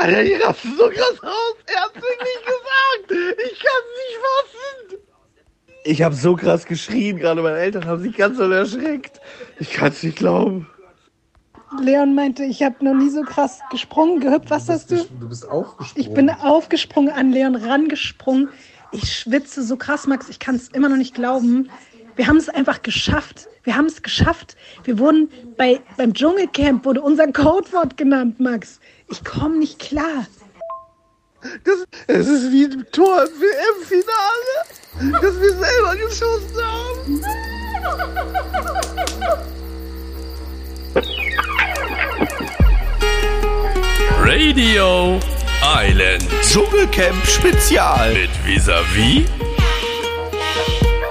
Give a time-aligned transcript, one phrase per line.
[0.00, 1.56] Alter, die rasten so krass aus.
[1.66, 3.38] Er hat's wirklich gesagt.
[3.44, 4.98] Ich kann's nicht fassen.
[5.84, 9.20] Ich hab so krass geschrien, gerade meine Eltern haben sich ganz doll erschreckt.
[9.58, 10.66] Ich kann's nicht glauben.
[11.78, 14.50] Leon meinte, ich habe noch nie so krass gesprungen, gehüpft.
[14.50, 15.04] Was hast du?
[15.20, 16.08] Du bist aufgesprungen.
[16.08, 18.48] Ich bin aufgesprungen, an Leon rangesprungen.
[18.92, 20.28] Ich schwitze so krass, Max.
[20.30, 21.70] Ich kann es immer noch nicht glauben.
[22.20, 23.48] Wir haben es einfach geschafft.
[23.64, 24.54] Wir haben es geschafft.
[24.84, 28.78] Wir wurden bei, beim Dschungelcamp wurde unser Codewort genannt, Max.
[29.08, 30.26] Ich komme nicht klar.
[31.64, 37.24] Das, es ist wie ein Tor im WM-Finale, das wir selber geschossen haben.
[44.22, 45.18] Radio
[45.62, 48.12] Island Dschungelcamp Spezial.
[48.12, 49.24] mit Visavi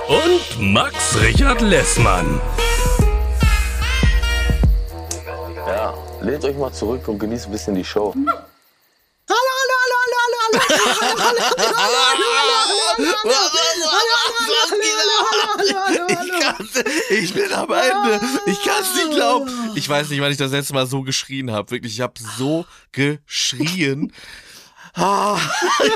[0.09, 2.41] und Max Richard Lessmann.
[5.55, 8.15] Ja, lehnt euch mal zurück und genießt ein bisschen die Show.
[15.67, 18.19] Ich, kann's, ich bin am Ende.
[18.47, 19.51] Ich kann es nicht glauben.
[19.75, 21.69] Ich weiß nicht, wann ich das letzte Mal so geschrien habe.
[21.69, 24.11] Wirklich, ich habe so geschrien.
[24.95, 25.37] Ah,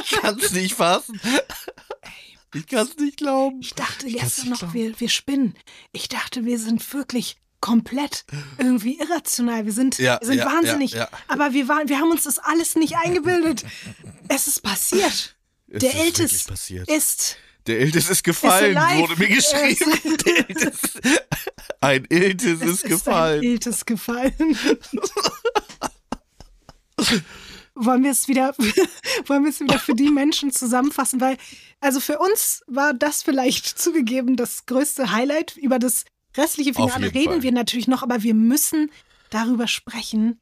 [0.01, 1.19] ich kann es nicht fassen.
[2.53, 3.59] Ich kann es nicht glauben.
[3.61, 5.55] Ich dachte nicht noch, wir, wir spinnen.
[5.91, 8.25] Ich dachte, wir sind wirklich komplett
[8.57, 9.65] irgendwie irrational.
[9.65, 10.91] Wir sind, Ja, wir sind ja, wahnsinnig.
[10.91, 11.07] ja.
[11.27, 13.63] Aber wir, waren, wir haben uns das alles nicht eingebildet.
[14.27, 15.35] es ist passiert.
[15.67, 16.89] Es Der ist wirklich Ältest passiert.
[16.89, 17.37] ist
[17.67, 18.99] Der Iltis ist gefallen, alive.
[19.07, 19.93] wurde mir geschrieben.
[20.25, 20.79] Der Iltis,
[21.81, 23.39] ein Iltis ist Ist gefallen.
[23.39, 24.33] ein Iltes gefallen.
[27.75, 28.55] wollen wir es wieder,
[29.27, 31.19] wollen wir es wieder für die Menschen zusammenfassen?
[31.21, 31.37] Weil,
[31.79, 35.57] also für uns war das vielleicht zugegeben das größte Highlight.
[35.57, 37.43] Über das restliche Finale reden Fall.
[37.43, 38.91] wir natürlich noch, aber wir müssen
[39.29, 40.39] darüber sprechen,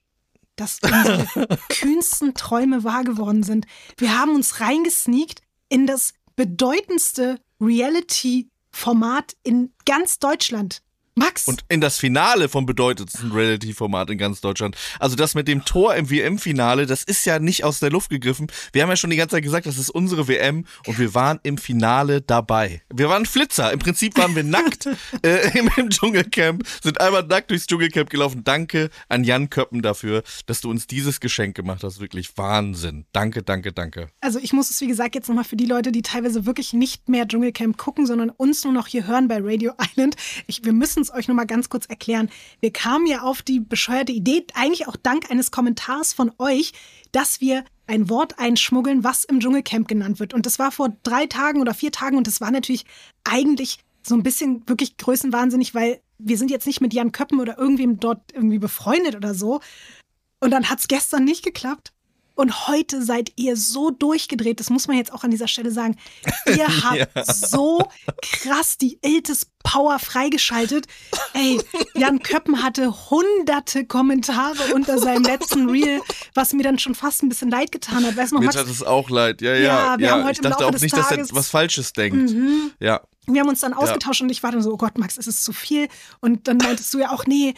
[0.55, 1.27] dass unsere
[1.69, 3.65] kühnsten Träume wahr geworden sind.
[3.97, 10.81] Wir haben uns reingesneakt in das bedeutendste Reality-Format in ganz Deutschland.
[11.15, 14.77] Max, Und in das Finale vom bedeutendsten Reality-Format in ganz Deutschland.
[14.97, 18.47] Also das mit dem Tor im WM-Finale, das ist ja nicht aus der Luft gegriffen.
[18.71, 21.39] Wir haben ja schon die ganze Zeit gesagt, das ist unsere WM und wir waren
[21.43, 22.81] im Finale dabei.
[22.93, 23.73] Wir waren Flitzer.
[23.73, 24.87] Im Prinzip waren wir nackt
[25.21, 28.45] äh, im, im Dschungelcamp, sind einmal nackt durchs Dschungelcamp gelaufen.
[28.45, 31.99] Danke an Jan Köppen dafür, dass du uns dieses Geschenk gemacht hast.
[31.99, 33.05] Wirklich Wahnsinn.
[33.11, 34.07] Danke, danke, danke.
[34.21, 37.09] Also ich muss es, wie gesagt, jetzt nochmal für die Leute, die teilweise wirklich nicht
[37.09, 40.15] mehr Dschungelcamp gucken, sondern uns nur noch hier hören bei Radio Island.
[40.47, 42.29] Ich, wir müssen es euch nochmal ganz kurz erklären.
[42.59, 46.73] Wir kamen ja auf die bescheuerte Idee, eigentlich auch dank eines Kommentars von euch,
[47.11, 50.33] dass wir ein Wort einschmuggeln, was im Dschungelcamp genannt wird.
[50.33, 52.85] Und das war vor drei Tagen oder vier Tagen und das war natürlich
[53.23, 57.57] eigentlich so ein bisschen wirklich größenwahnsinnig, weil wir sind jetzt nicht mit Jan Köppen oder
[57.57, 59.59] irgendwem dort irgendwie befreundet oder so.
[60.39, 61.93] Und dann hat es gestern nicht geklappt.
[62.35, 65.97] Und heute seid ihr so durchgedreht, das muss man jetzt auch an dieser Stelle sagen.
[66.47, 67.87] Ihr habt so
[68.21, 70.87] krass die Iltis Power freigeschaltet.
[71.33, 71.59] Ey,
[71.95, 76.01] Jan Köppen hatte hunderte Kommentare unter seinem letzten Reel,
[76.33, 78.15] was mir dann schon fast ein bisschen leid getan hat.
[78.17, 79.41] Weißt du noch, Mir Max, tat es auch leid.
[79.41, 79.59] Ja, ja,
[79.93, 81.93] Ja, wir haben heute ich im dachte Laufe auch nicht, dass er Tages- was Falsches
[81.93, 82.33] denkt.
[82.79, 83.01] Ja.
[83.27, 85.43] wir haben uns dann ausgetauscht und ich war dann so, oh Gott, Max, es ist
[85.43, 85.87] zu viel.
[86.21, 87.53] Und dann meintest du ja auch, nee,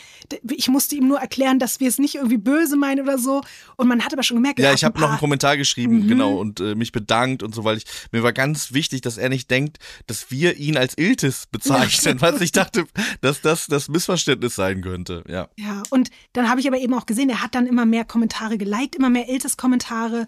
[0.51, 3.41] ich musste ihm nur erklären, dass wir es nicht irgendwie böse meinen oder so.
[3.77, 6.07] Und man hat aber schon gemerkt, er Ja, ich habe noch einen Kommentar geschrieben, Mhm.
[6.09, 9.29] genau, und äh, mich bedankt und so, weil ich mir war ganz wichtig, dass er
[9.29, 11.89] nicht denkt, dass wir ihn als Iltis bezeichnen,
[12.21, 12.85] weil ich dachte,
[13.21, 15.23] dass das das Missverständnis sein könnte.
[15.27, 15.49] Ja.
[15.57, 18.57] Ja, und dann habe ich aber eben auch gesehen, er hat dann immer mehr Kommentare
[18.57, 20.27] geliked, immer mehr Iltes-Kommentare.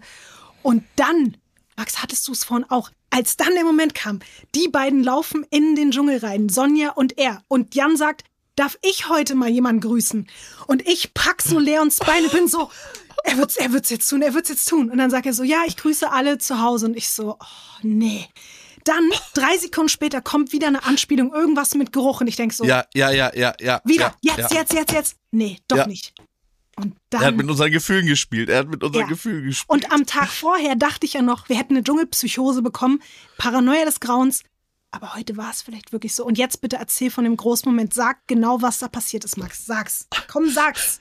[0.62, 1.36] Und dann,
[1.76, 4.20] Max, hattest du es vorhin auch, als dann der Moment kam,
[4.54, 7.42] die beiden laufen in den Dschungel rein, Sonja und er.
[7.48, 8.24] Und Jan sagt,
[8.56, 10.26] darf ich heute mal jemanden grüßen?
[10.66, 12.70] Und ich pack so Leons Beine, bin so,
[13.24, 14.90] er wird's, er wird's jetzt tun, er wird's jetzt tun.
[14.90, 16.86] Und dann sagt er so, ja, ich grüße alle zu Hause.
[16.86, 18.26] Und ich so, oh, nee.
[18.86, 22.20] Dann, drei Sekunden später, kommt wieder eine Anspielung, irgendwas mit Geruch.
[22.20, 23.80] Und ich denk so, Ja, ja, ja, ja, ja.
[23.84, 24.60] wieder, ja, jetzt, ja.
[24.60, 25.16] jetzt, jetzt, jetzt.
[25.30, 25.86] Nee, doch Ja.
[25.86, 26.14] nicht.
[26.78, 27.50] Und Er hat mit dann.
[27.50, 28.48] unseren Gefühlen gespielt.
[28.50, 29.06] Er hat mit unseren Ja.
[29.08, 29.68] Gefühlen gespielt.
[29.68, 33.02] Und am Tag vorher dachte ich ja noch, wir hätten eine Dschungelpsychose bekommen,
[33.38, 34.42] Paranoia des Grauens.
[34.90, 36.24] Aber heute war es vielleicht wirklich so.
[36.24, 37.92] Und jetzt bitte erzähl von dem Großmoment.
[37.92, 39.66] Sag genau, was da passiert ist, Max.
[39.66, 40.06] Sag's.
[40.28, 41.00] Komm, sag's.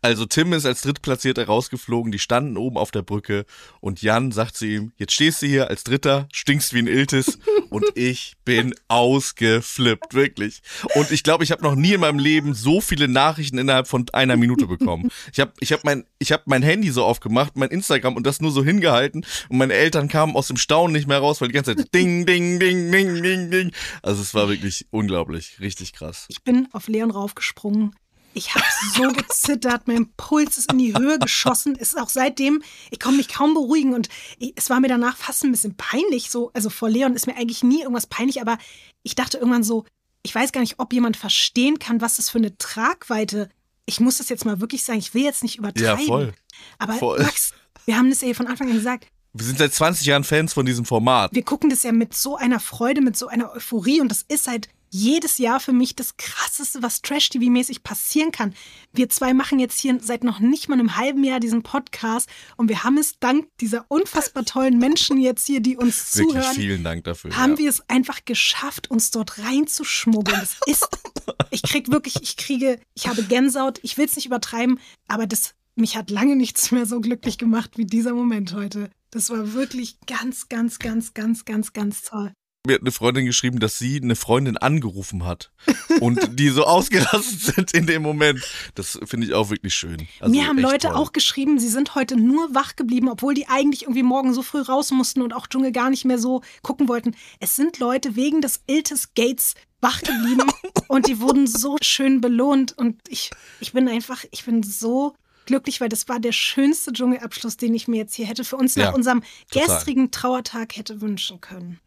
[0.00, 3.44] Also Tim ist als Drittplatzierter rausgeflogen, die standen oben auf der Brücke
[3.80, 7.38] und Jan sagt zu ihm, jetzt stehst du hier als Dritter, stinkst wie ein Iltis
[7.70, 10.62] und ich bin ausgeflippt, wirklich.
[10.94, 14.06] Und ich glaube, ich habe noch nie in meinem Leben so viele Nachrichten innerhalb von
[14.12, 15.10] einer Minute bekommen.
[15.32, 18.40] Ich habe ich hab mein, ich hab mein Handy so aufgemacht, mein Instagram und das
[18.40, 21.54] nur so hingehalten und meine Eltern kamen aus dem Staunen nicht mehr raus, weil die
[21.54, 23.72] ganze Zeit ding, ding, ding, ding, ding, ding.
[24.02, 26.26] Also es war wirklich unglaublich, richtig krass.
[26.28, 27.94] Ich bin auf Leon raufgesprungen.
[28.34, 28.64] Ich habe
[28.94, 31.76] so gezittert, mein Puls ist in die Höhe geschossen.
[31.78, 34.08] Es ist auch seitdem, ich konnte mich kaum beruhigen und
[34.38, 36.30] ich, es war mir danach fast ein bisschen peinlich.
[36.30, 38.58] So, also vor Leon ist mir eigentlich nie irgendwas peinlich, aber
[39.02, 39.84] ich dachte irgendwann so,
[40.22, 43.50] ich weiß gar nicht, ob jemand verstehen kann, was das für eine Tragweite.
[43.86, 46.00] Ich muss das jetzt mal wirklich sagen, ich will jetzt nicht übertreiben.
[46.00, 46.32] Ja, voll.
[46.78, 47.20] Aber Voll.
[47.22, 47.52] Max,
[47.84, 50.64] wir haben das eh von Anfang an gesagt, Wir sind seit 20 Jahren Fans von
[50.64, 51.34] diesem Format.
[51.34, 54.46] wir gucken das ja mit so einer Freude, mit so einer Euphorie und das ist
[54.46, 58.54] halt jedes Jahr für mich das krasseste, was Trash-TV-mäßig passieren kann.
[58.92, 62.68] Wir zwei machen jetzt hier seit noch nicht mal einem halben Jahr diesen Podcast und
[62.68, 66.84] wir haben es dank dieser unfassbar tollen Menschen jetzt hier, die uns Wirklich zuhören, vielen
[66.84, 67.34] Dank dafür.
[67.36, 67.58] haben ja.
[67.58, 70.38] wir es einfach geschafft, uns dort reinzuschmuggeln.
[70.38, 70.86] Das ist,
[71.50, 74.78] ich krieg wirklich, ich kriege, ich habe Gänsehaut, ich will es nicht übertreiben,
[75.08, 78.90] aber das, mich hat lange nichts mehr so glücklich gemacht wie dieser Moment heute.
[79.10, 82.32] Das war wirklich ganz, ganz, ganz, ganz, ganz, ganz toll.
[82.64, 85.50] Mir hat eine Freundin geschrieben, dass sie eine Freundin angerufen hat
[85.98, 88.40] und die so ausgerastet sind in dem Moment.
[88.76, 90.06] Das finde ich auch wirklich schön.
[90.20, 90.96] Also Mir haben Leute toll.
[90.96, 94.60] auch geschrieben, sie sind heute nur wach geblieben, obwohl die eigentlich irgendwie morgen so früh
[94.60, 97.16] raus mussten und auch Dschungel gar nicht mehr so gucken wollten.
[97.40, 100.48] Es sind Leute wegen des Iltis Gates wach geblieben
[100.86, 105.16] und die wurden so schön belohnt und ich, ich bin einfach, ich bin so
[105.46, 108.76] glücklich, weil das war der schönste Dschungelabschluss, den ich mir jetzt hier hätte für uns
[108.76, 109.66] Ja, nach unserem total.
[109.66, 111.80] gestrigen Trauertag hätte wünschen können.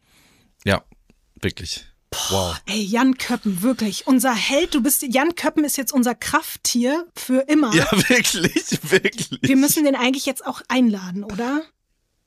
[0.66, 0.82] Ja,
[1.40, 1.86] wirklich.
[2.30, 2.56] Wow.
[2.66, 7.40] Ey, Jan Köppen, wirklich, unser Held, du bist, Jan Köppen ist jetzt unser Krafttier für
[7.48, 7.74] immer.
[7.74, 9.38] Ja, wirklich, wirklich.
[9.42, 11.62] Wir müssen den eigentlich jetzt auch einladen, oder?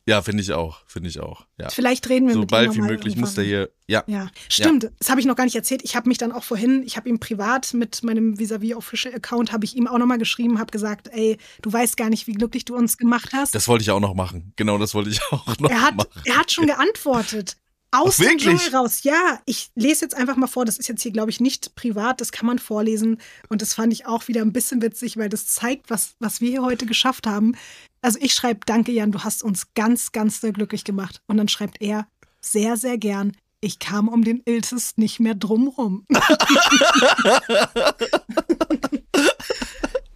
[0.06, 1.46] Ja, finde ich auch, finde ich auch.
[1.60, 1.70] Ja.
[1.70, 3.74] Vielleicht reden wir So mit ihm bald wie möglich muss der irgendwann.
[3.88, 4.04] hier.
[4.08, 4.90] Ja, Ja, stimmt.
[5.00, 5.82] Das habe ich noch gar nicht erzählt.
[5.84, 9.52] Ich habe mich dann auch vorhin, ich habe ihm privat mit meinem Vis-a-vis Official Account,
[9.52, 12.66] habe ich ihm auch nochmal geschrieben, habe gesagt, ey, du weißt gar nicht, wie glücklich
[12.66, 13.54] du uns gemacht hast.
[13.54, 14.54] das wollte ich auch noch machen.
[14.56, 16.10] Genau, das wollte ich auch noch er, hat, machen.
[16.26, 17.58] er hat schon geantwortet.
[17.92, 18.38] Aus Ach, dem?
[18.38, 19.02] Dschungel raus.
[19.04, 20.64] Ja, ich lese jetzt einfach mal vor.
[20.66, 22.22] Das ist jetzt hier, glaube ich, nicht privat.
[22.22, 23.18] Das kann man vorlesen.
[23.50, 26.50] Und das fand ich auch wieder ein bisschen witzig, weil das zeigt, was, was wir
[26.52, 27.56] hier heute geschafft haben.
[28.02, 31.22] Also ich schreibe, danke Jan, du hast uns ganz, ganz sehr glücklich gemacht.
[31.28, 32.08] Und dann schreibt er,
[32.42, 33.36] sehr, sehr gern.
[33.62, 36.06] Ich kam um den Iltis nicht mehr drumrum.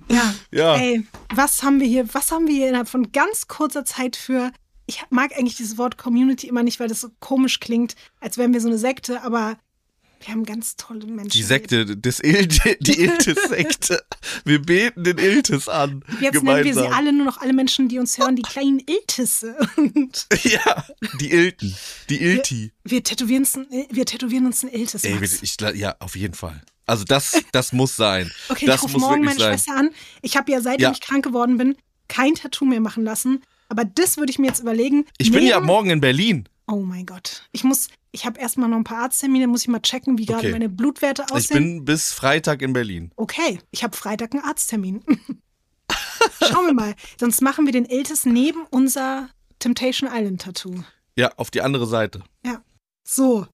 [0.10, 0.76] ja, Ja.
[0.78, 4.52] ey, was haben wir hier, was haben wir hier innerhalb von ganz kurzer Zeit für.
[4.86, 8.54] Ich mag eigentlich dieses Wort Community immer nicht, weil das so komisch klingt, als wären
[8.54, 9.58] wir so eine Sekte, aber
[10.26, 11.32] wir haben ganz tolle Menschen.
[11.32, 14.02] Die Sekte des Il die Iltis-Sekte.
[14.46, 16.02] Wir beten den Iltis an.
[16.22, 16.44] Jetzt gemeinsam.
[16.46, 19.56] nennen wir sie alle nur noch alle Menschen, die uns hören, die kleinen Iltisse.
[20.44, 20.86] Ja,
[21.20, 21.76] die Ilten.
[22.10, 22.72] Die Ilti.
[22.86, 25.04] wir tätowieren uns, ein- wir tätowieren uns ein Iltis.
[25.04, 26.62] Ey, ich, ja, auf jeden Fall.
[26.86, 28.32] Also das, das muss sein.
[28.50, 29.54] Okay, das ich rufe morgen meine sein.
[29.54, 29.90] Schwester an.
[30.22, 30.92] Ich habe ja, seitdem Ja.
[30.92, 31.76] ich krank geworden bin,
[32.08, 33.42] kein Tattoo mehr machen lassen.
[33.74, 35.06] Aber das würde ich mir jetzt überlegen.
[35.18, 36.48] Ich bin ja morgen in Berlin.
[36.68, 37.50] Oh mein Gott.
[37.54, 40.42] Ich muss, ich habe erstmal noch ein paar Arzttermine, muss ich mal checken, wie gerade
[40.42, 40.52] Okay.
[40.52, 41.58] meine Blutwerte Ich aussehen.
[41.80, 43.12] bin bis Freitag in Berlin.
[43.16, 45.02] okay, ich habe Freitag einen Arzttermin.
[46.48, 46.94] Schauen wir mal.
[47.20, 50.84] Sonst machen wir den Iltis neben unser Temptation Island Tattoo.
[51.18, 52.24] Ja, auf die andere Seite.
[52.46, 52.62] Ja.
[53.04, 53.48] So.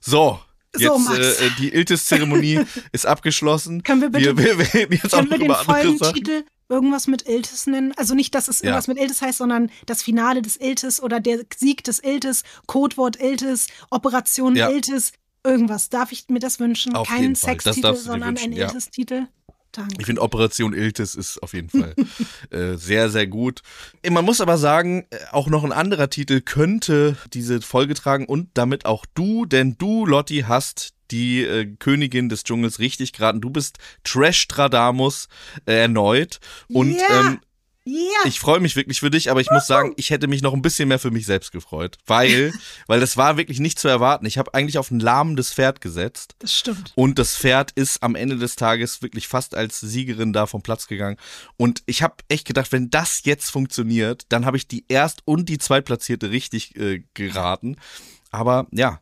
[0.00, 0.40] So.
[0.74, 1.18] So, Jetzt Max.
[1.40, 2.60] äh, die Iltis-Zeremonie
[2.92, 3.82] ist abgeschlossen.
[3.82, 5.98] Können wir bitte- wir, wir reden jetzt auch Können wir noch den Sachen.
[5.98, 7.92] Folgentitel irgendwas mit Iltis nennen?
[7.96, 8.66] Also nicht, dass es Ja.
[8.66, 13.20] irgendwas mit Iltis heißt, sondern das Finale des Iltis oder der Sieg des Iltis, Codewort
[13.20, 14.70] Iltis, Operation Ja.
[14.70, 15.12] Iltis,
[15.44, 15.88] irgendwas.
[15.88, 16.94] Darf ich mir das wünschen?
[16.96, 18.66] Auf Keinen Sextitel, sondern ein ja.
[18.66, 19.26] Iltis-Titel?
[19.72, 19.96] Danke.
[19.98, 21.94] Ich finde Operation Iltis ist auf jeden Fall
[22.50, 23.60] äh, sehr, sehr gut.
[24.08, 28.48] Man muss aber sagen, äh, auch noch ein anderer Titel könnte diese Folge tragen und
[28.54, 33.40] damit auch du, denn du, Lotti, hast die äh, Königin des Dschungels richtig geraten.
[33.40, 35.28] Du bist Trash-Stradamus
[35.66, 36.38] äh, erneut.
[36.68, 37.20] Und Ja.
[37.20, 37.40] ähm,
[37.88, 37.94] Ja,
[38.24, 40.60] ich freue mich wirklich für dich, aber ich muss sagen, ich hätte mich noch ein
[40.62, 41.98] bisschen mehr für mich selbst gefreut.
[42.04, 42.52] Weil,
[42.88, 44.26] weil das war wirklich nicht zu erwarten.
[44.26, 46.34] Ich habe eigentlich auf ein lahmendes Pferd gesetzt.
[46.40, 46.92] das stimmt.
[46.96, 50.88] Und das Pferd ist am Ende des Tages wirklich fast als Siegerin da vom Platz
[50.88, 51.16] gegangen.
[51.58, 55.48] Und ich habe echt gedacht, wenn das jetzt funktioniert, dann habe ich die Erst- und
[55.48, 57.76] die Zweitplatzierte richtig äh, geraten.
[58.32, 59.00] Aber ja,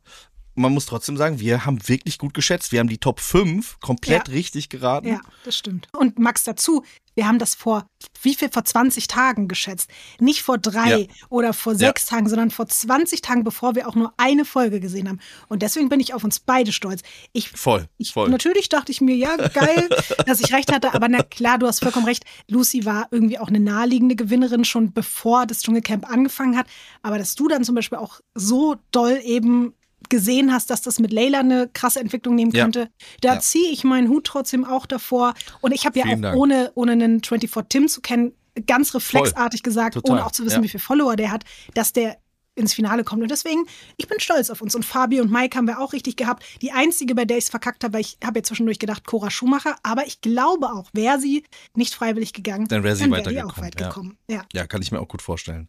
[0.55, 2.73] man muss trotzdem sagen, wir haben wirklich gut geschätzt.
[2.73, 4.35] Wir haben die Top 5 komplett Ja.
[4.35, 5.09] richtig geraten.
[5.09, 5.89] Ja, das stimmt.
[5.93, 6.85] Und Max dazu,
[7.17, 7.87] wir haben das vor,
[8.23, 9.89] wie viel, vor 20 Tagen geschätzt.
[10.19, 11.07] Nicht vor drei Ja.
[11.29, 15.09] oder vor sechs Tagen, sondern vor 20 Tagen, bevor wir auch nur eine Folge gesehen
[15.09, 15.21] haben.
[15.49, 17.03] Und deswegen bin ich auf uns beide stolz.
[17.33, 18.29] Ich, Voll, ich, voll.
[18.31, 19.89] Natürlich dachte ich mir, ja, geil,
[20.27, 22.25] dass ich recht hatte, aber na klar, du hast vollkommen recht.
[22.49, 26.67] Lucy war irgendwie auch eine naheliegende Gewinnerin, schon bevor das Dschungelcamp angefangen hat.
[27.03, 29.73] Aber dass du dann zum Beispiel auch so doll eben
[30.11, 32.65] gesehen hast, dass das mit Leila eine krasse Entwicklung nehmen Ja.
[32.65, 33.41] könnte, da Ja.
[33.41, 35.35] ziehe ich meinen Hut trotzdem auch davor.
[35.61, 36.37] Und ich habe ja auch Dank.
[36.37, 38.33] ohne, ohne einen 24 Tim zu kennen,
[38.67, 40.63] ganz reflexartig gesagt, Total, ohne auch zu wissen, ja.
[40.63, 41.45] wie viele Follower der hat,
[41.75, 42.19] dass der
[42.57, 43.21] ins Finale kommt.
[43.21, 43.65] Und deswegen,
[43.97, 44.77] ich bin stolz auf uns.
[44.77, 46.45] Und Fabi und Mike haben wir auch richtig gehabt.
[46.63, 49.29] Die einzige, bei der ich es verkackt habe, weil ich habe ja zwischendurch gedacht, Cora
[49.33, 49.75] Schumacher.
[49.83, 51.43] Aber ich glaube auch, wäre sie
[51.75, 53.51] nicht freiwillig gegangen, Dann wäre sie dann die weitergekommen.
[53.51, 53.89] auch weit ja.
[53.89, 54.17] gekommen.
[54.31, 54.45] Ja.
[54.53, 55.69] ja, kann ich mir auch gut vorstellen.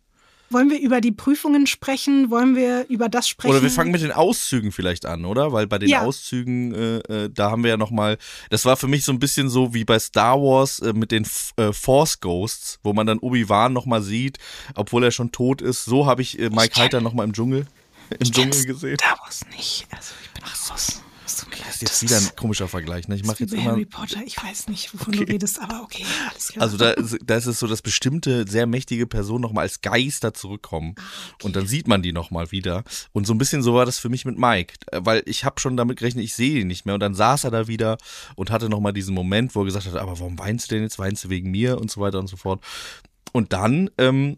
[0.56, 2.30] Wollen wir über die Prüfungen sprechen?
[2.30, 3.52] Wollen wir über das sprechen?
[3.52, 5.52] Oder wir fangen mit den Auszügen vielleicht an, oder?
[5.52, 6.04] Weil bei den Ja.
[6.04, 8.18] Auszügen, äh, äh, da haben wir ja nochmal,
[8.50, 11.24] das war für mich so ein bisschen so wie bei Star Wars äh, mit den
[11.24, 14.38] F äh, Force Ghosts, wo man dann Obi-Wan nochmal sieht,
[14.76, 15.84] obwohl er schon tot ist.
[15.84, 17.68] So habe ich äh, Mike kenn- Heiter nochmal im Dschungel,
[18.18, 18.98] im Dschungel gesehen.
[18.98, 19.86] Star Wars nicht.
[19.92, 20.70] Also ich bin raus.
[20.70, 21.02] Das
[21.50, 23.16] mir Das ist jetzt wieder ein komischer Vergleich, ne?
[23.16, 23.64] Ich mache jetzt immer.
[23.66, 24.22] Harry Potter.
[24.26, 26.64] Ich weiß nicht, wovon du redest, aber okay, alles klar.
[26.64, 30.34] Also da, ist- da ist es so, dass bestimmte sehr mächtige Personen nochmal als Geister
[30.34, 31.02] zurückkommen Ah,
[31.44, 32.84] und dann sieht man die nochmal wieder.
[33.12, 35.78] Und so ein bisschen so war das für mich mit Mike, weil ich habe schon
[35.78, 36.96] damit gerechnet, ich sehe ihn nicht mehr.
[36.96, 37.98] Und dann saß er da wieder
[38.36, 41.00] und hatte nochmal diesen Moment, wo er gesagt hat, aber warum weinst du denn jetzt?
[41.00, 42.64] Weinst du wegen mir und so weiter und so fort.
[43.32, 44.38] Und dann ähm,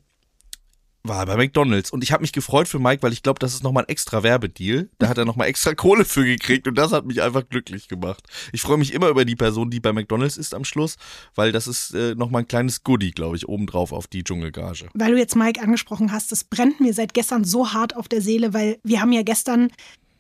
[1.04, 3.64] war bei McDonalds und ich habe mich gefreut für Mike, weil ich glaube, das ist
[3.64, 4.90] nochmal ein extra Werbedeal.
[5.00, 8.24] Da hat er nochmal extra Kohle für gekriegt und das hat mich einfach glücklich gemacht.
[8.52, 10.98] Ich freue mich immer über die Person, die bei McDonalds ist am Schluss,
[11.36, 14.90] weil das ist äh, nochmal ein kleines Goodie, glaube ich, obendrauf auf die Dschungelgage.
[14.94, 18.22] weil du jetzt Mike angesprochen hast, das brennt mir seit gestern so hart auf der
[18.22, 19.70] Seele, weil wir haben ja gestern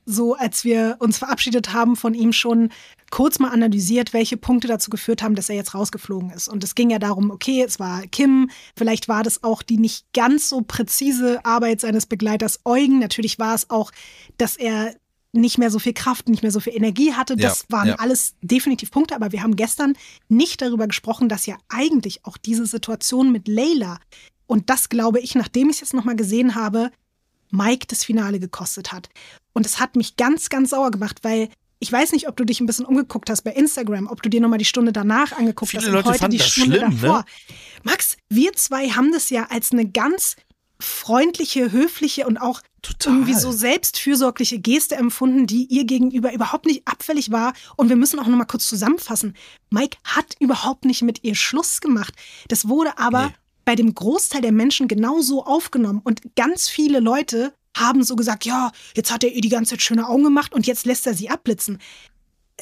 [0.05, 2.69] so, als wir uns verabschiedet haben von ihm schon
[3.09, 6.47] kurz mal analysiert, welche Punkte dazu geführt haben, dass er jetzt rausgeflogen ist.
[6.47, 10.05] Und es ging ja darum, okay, es war Kim, vielleicht war das auch die nicht
[10.13, 12.99] ganz so präzise Arbeit seines Begleiters Eugen.
[12.99, 13.91] Natürlich war es auch,
[14.37, 14.95] dass er
[15.33, 17.35] nicht mehr so viel Kraft, nicht mehr so viel Energie hatte.
[17.35, 17.95] Das Ja, waren ja.
[17.95, 19.95] alles definitiv Punkte, aber wir haben gestern
[20.29, 23.99] nicht darüber gesprochen, dass ja eigentlich auch diese Situation mit Layla
[24.47, 26.91] und das glaube ich, nachdem ich es jetzt nochmal gesehen habe,
[27.51, 29.09] Mike das Finale gekostet hat.
[29.53, 31.49] Und es hat mich ganz, ganz sauer gemacht, weil
[31.79, 34.41] ich weiß nicht, ob du dich ein bisschen umgeguckt hast bei Instagram, ob du dir
[34.41, 36.89] nochmal die Stunde danach angeguckt Viele hast und Leute heute fanden die das Stunde schlimm,
[36.95, 37.01] ne?
[37.01, 37.25] davor.
[37.83, 40.35] Max, wir zwei haben das ja als eine ganz
[40.79, 43.13] freundliche, höfliche und auch Total.
[43.13, 47.53] irgendwie so selbstfürsorgliche Geste empfunden, die ihr gegenüber überhaupt nicht abfällig war.
[47.75, 49.35] Und wir müssen auch nochmal kurz zusammenfassen.
[49.71, 52.13] Mike hat überhaupt nicht mit ihr Schluss gemacht.
[52.47, 53.33] Das wurde aber Nee.
[53.65, 56.01] bei dem Großteil der Menschen genauso aufgenommen.
[56.03, 59.81] Und ganz viele Leute haben so gesagt, ja, jetzt hat er ihr die ganze Zeit
[59.81, 61.79] schöne Augen gemacht und jetzt lässt er sie abblitzen.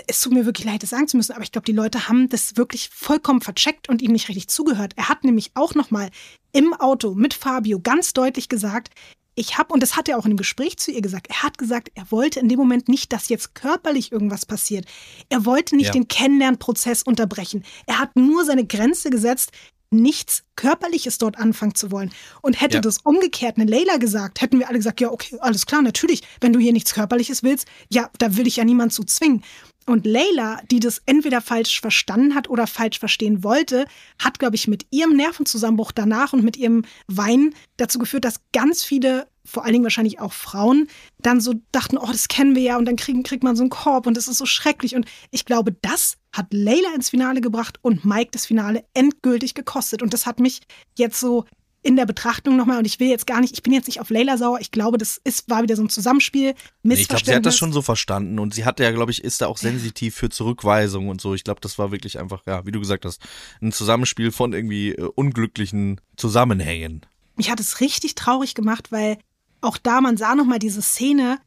[0.08, 2.28] Es tut mir wirklich leid, das sagen zu müssen, aber ich glaube, die Leute haben
[2.28, 4.94] das wirklich vollkommen vercheckt und ihm nicht richtig zugehört.
[4.98, 6.10] Er hat nämlich auch nochmal
[6.52, 8.90] im Auto mit Fabio ganz deutlich gesagt,
[9.38, 11.58] ich habe, und das hat er auch in einem Gespräch zu ihr gesagt, er hat
[11.58, 14.86] gesagt, er wollte in dem Moment nicht, dass jetzt körperlich irgendwas passiert.
[15.30, 15.92] Er wollte nicht Ja.
[15.92, 17.66] den Kennenlernprozess unterbrechen.
[17.86, 19.52] Er hat nur seine Grenze gesetzt,
[19.92, 22.12] nichts Körperliches dort anfangen zu wollen.
[22.42, 22.82] Und hätte Ja.
[22.82, 26.54] das umgekehrt eine Leila gesagt, hätten wir alle gesagt, ja, okay, alles klar, natürlich, wenn
[26.54, 29.44] du hier nichts Körperliches willst, ja, da will ich ja niemand zu zwingen.
[29.88, 33.86] Und Leila, die das entweder falsch verstanden hat oder falsch verstehen wollte,
[34.18, 38.84] hat, glaube ich, mit ihrem Nervenzusammenbruch danach und mit ihrem Weinen dazu geführt, dass ganz
[38.84, 40.88] viele, vor allen Dingen wahrscheinlich auch Frauen,
[41.20, 43.70] dann so dachten, oh, das kennen wir ja und dann kriegen, kriegt man so einen
[43.70, 44.96] Korb und das ist so schrecklich.
[44.96, 50.01] Und ich glaube, das hat Leila ins Finale gebracht und Mike das Finale endgültig gekostet.
[50.01, 50.62] Und das hat mich
[50.98, 51.46] jetzt so
[51.82, 54.10] in der Betrachtung nochmal, und ich will jetzt gar nicht, ich bin jetzt nicht auf
[54.10, 56.56] Leila sauer, ich glaube, das ist, war wieder so ein Zusammenspiel.
[56.82, 59.24] Nee, ich glaube, sie hat das schon so verstanden und sie hatte ja, glaube ich,
[59.24, 61.36] ist da auch sensitiv für Zurückweisung und so.
[61.36, 63.22] Ich glaube, das war wirklich einfach, ja, wie du gesagt hast,
[63.62, 67.01] ein Zusammenspiel von irgendwie äh, unglücklichen Zusammenhängen.
[67.36, 69.20] mich hat es richtig traurig gemacht, weil
[69.62, 71.38] auch da, man sah nochmal diese Szene,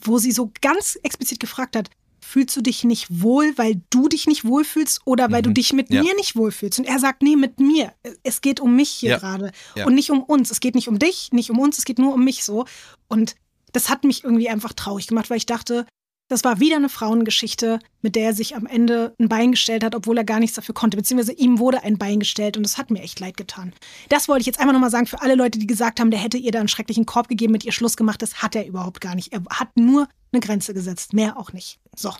[0.00, 1.90] wo sie so ganz explizit gefragt hat,
[2.30, 5.90] fühlst du dich nicht wohl, weil du dich nicht wohlfühlst oder weil du dich mit
[5.90, 5.96] Mhm.
[5.96, 6.02] Ja.
[6.04, 6.78] mir nicht wohlfühlst?
[6.78, 7.92] Und er sagt, nee, mit mir.
[8.22, 9.18] Es geht um mich hier Ja.
[9.18, 9.86] gerade Ja.
[9.86, 10.50] und nicht um uns.
[10.50, 12.64] Es geht nicht um dich, nicht um uns, es geht nur um mich so.
[13.08, 13.34] Und
[13.72, 15.86] das hat mich irgendwie einfach traurig gemacht, weil ich dachte,
[16.30, 19.96] das war wieder eine Frauengeschichte, mit der er sich am Ende ein Bein gestellt hat,
[19.96, 20.96] obwohl er gar nichts dafür konnte.
[20.96, 23.72] Beziehungsweise ihm wurde ein Bein gestellt und das hat mir echt leid getan.
[24.08, 26.38] Das wollte ich jetzt einfach nochmal sagen für alle Leute, die gesagt haben, der hätte
[26.38, 28.22] ihr da einen schrecklichen Korb gegeben, mit ihr Schluss gemacht.
[28.22, 29.32] Das hat er überhaupt gar nicht.
[29.32, 31.80] Er hat nur eine Grenze gesetzt, mehr auch nicht.
[31.96, 32.12] So.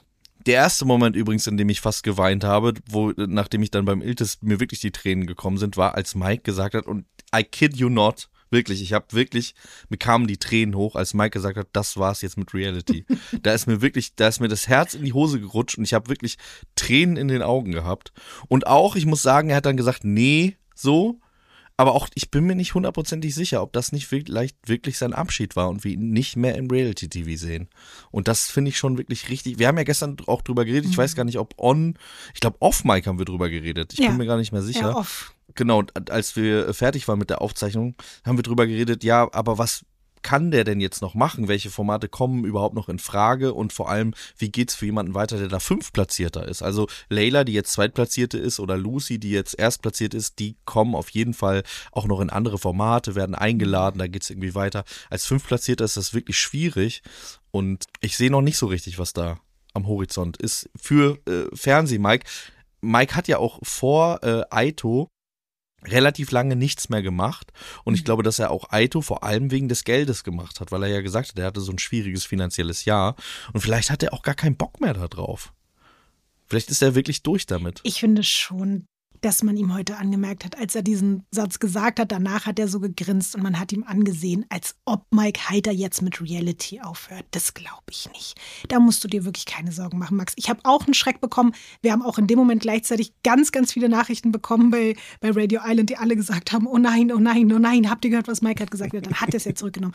[0.44, 4.02] Der erste Moment übrigens, in dem ich fast geweint habe, wo, nachdem ich dann beim
[4.02, 7.76] Iltis mir wirklich die Tränen gekommen sind, war, als Mike gesagt hat, und I kid
[7.76, 9.54] you not, wirklich, ich habe wirklich,
[9.88, 13.04] mir kamen die Tränen hoch, als Mike gesagt hat, das war's jetzt mit Reality.
[13.42, 15.94] da ist mir wirklich, da ist mir das Herz in die Hose gerutscht und ich
[15.94, 16.36] habe wirklich
[16.74, 18.12] Tränen in den Augen gehabt.
[18.48, 21.20] Und auch, ich muss sagen, er hat dann gesagt, nee, so,
[21.76, 25.56] aber auch, ich bin mir nicht hundertprozentig sicher, ob das nicht vielleicht wirklich sein Abschied
[25.56, 27.70] war und wir ihn nicht mehr im Reality-TV sehen.
[28.10, 29.58] Und das finde ich schon wirklich richtig.
[29.58, 30.90] Wir haben ja gestern auch drüber geredet.
[30.90, 31.96] Ich weiß gar nicht, ob on,
[32.34, 33.94] ich glaube, off-Mic haben wir drüber geredet.
[33.94, 34.08] Ich Ja.
[34.08, 34.90] bin mir gar nicht mehr sicher.
[34.90, 35.34] Ja, off.
[35.54, 39.84] Genau, als wir fertig waren mit der Aufzeichnung, haben wir drüber geredet, ja, aber was
[40.22, 41.48] kann der denn jetzt noch machen?
[41.48, 43.54] Welche Formate kommen überhaupt noch in Frage?
[43.54, 46.62] Und vor allem, wie geht's für jemanden weiter, der da fünftplatzierter ist?
[46.62, 51.10] Also Layla, die jetzt zweitplatzierte ist, oder Lucy, die jetzt erstplatziert ist, die kommen auf
[51.10, 54.84] jeden Fall auch noch in andere Formate, werden eingeladen, da geht's irgendwie weiter.
[55.08, 57.02] Als fünftplatzierter ist das wirklich schwierig.
[57.50, 59.38] Und ich sehe noch nicht so richtig, was da
[59.72, 62.26] am Horizont ist für äh, Fernseh, Mike.
[62.80, 65.08] Mike hat ja auch vor äh, Aito
[65.84, 67.52] relativ lange nichts mehr gemacht.
[67.84, 70.82] Und ich glaube, dass er auch Aito vor allem wegen des Geldes gemacht hat, weil
[70.82, 73.16] er ja gesagt hat, er hatte so ein schwieriges finanzielles Jahr.
[73.52, 75.52] Und vielleicht hat er auch gar keinen Bock mehr darauf.
[76.46, 77.80] Vielleicht ist er wirklich durch damit.
[77.84, 78.86] Ich finde schon,
[79.20, 82.12] dass man ihm heute angemerkt hat, als er diesen Satz gesagt hat.
[82.12, 86.02] Danach hat er so gegrinst und man hat ihm angesehen, als ob Mike Heiter jetzt
[86.02, 87.26] mit Reality aufhört.
[87.30, 88.34] Das glaube ich nicht.
[88.68, 90.32] Da musst du dir wirklich keine Sorgen machen, Max.
[90.36, 91.52] Ich habe auch einen Schreck bekommen.
[91.82, 95.60] Wir haben auch in dem Moment gleichzeitig ganz, ganz viele Nachrichten bekommen bei, bei Radio
[95.64, 98.42] Island, die alle gesagt haben, oh nein, oh nein, oh nein, habt ihr gehört, was
[98.42, 98.94] Mike hat gesagt?
[98.94, 99.94] Dann hat er es ja zurückgenommen.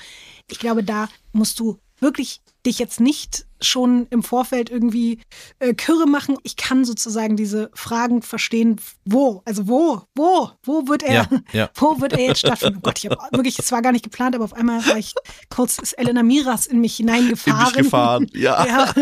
[0.49, 5.19] Ich glaube, da musst du wirklich dich jetzt nicht schon im Vorfeld irgendwie
[5.59, 6.37] äh, Kürre machen.
[6.43, 11.69] Ich kann sozusagen diese Fragen verstehen, wo, also wo, wo, wo wird er, Ja, ja.
[11.75, 12.77] wo wird er jetzt stattfinden?
[12.79, 15.13] Oh Gott, ich habe wirklich, es war gar nicht geplant, aber auf einmal war ich
[15.49, 17.65] kurz, ist Elena Miras in mich In hineingefahren.
[17.65, 18.27] dich gefahren.
[18.33, 18.65] Ja.
[18.65, 18.93] Ja.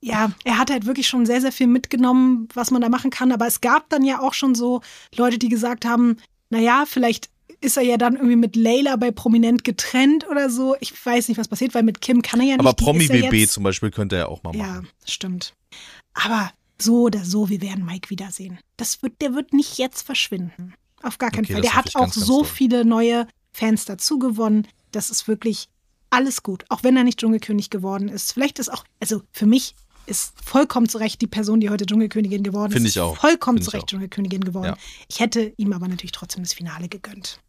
[0.00, 3.32] ja, er hat halt wirklich schon sehr, sehr viel mitgenommen, was man da machen kann.
[3.32, 4.80] Aber es gab dann ja auch schon so
[5.16, 6.16] Leute, die gesagt haben,
[6.50, 10.76] naja, vielleicht ist er ja dann irgendwie mit Layla bei Prominent getrennt oder so.
[10.80, 12.60] Ich weiß nicht, was passiert, weil mit Kim kann er ja nicht.
[12.60, 14.88] Aber die Promi ist ja BB jetzt- zum Beispiel könnte er auch mal Ja, machen.
[15.04, 15.54] stimmt.
[16.14, 16.50] Aber
[16.80, 18.58] so oder so, wir werden Mike wiedersehen.
[18.76, 20.74] Das wird, der wird nicht jetzt verschwinden.
[21.02, 21.62] Auf gar keinen Okay, Fall.
[21.62, 22.44] Der hat auch ganz, ganz so doll.
[22.50, 24.66] viele neue Fans dazu gewonnen.
[24.92, 25.68] Das ist wirklich
[26.10, 26.64] alles gut.
[26.68, 28.32] Auch wenn er nicht Dschungelkönig geworden ist.
[28.32, 29.74] Vielleicht ist auch, also für mich
[30.06, 32.96] ist vollkommen zu Recht die Person, die heute Dschungelkönigin geworden Finde ist.
[32.96, 33.16] ich auch.
[33.18, 33.86] Vollkommen Finde zu Recht.
[33.88, 34.68] Dschungelkönigin geworden.
[34.68, 34.76] Ja.
[35.08, 37.40] Ich hätte ihm aber natürlich trotzdem das Finale gegönnt.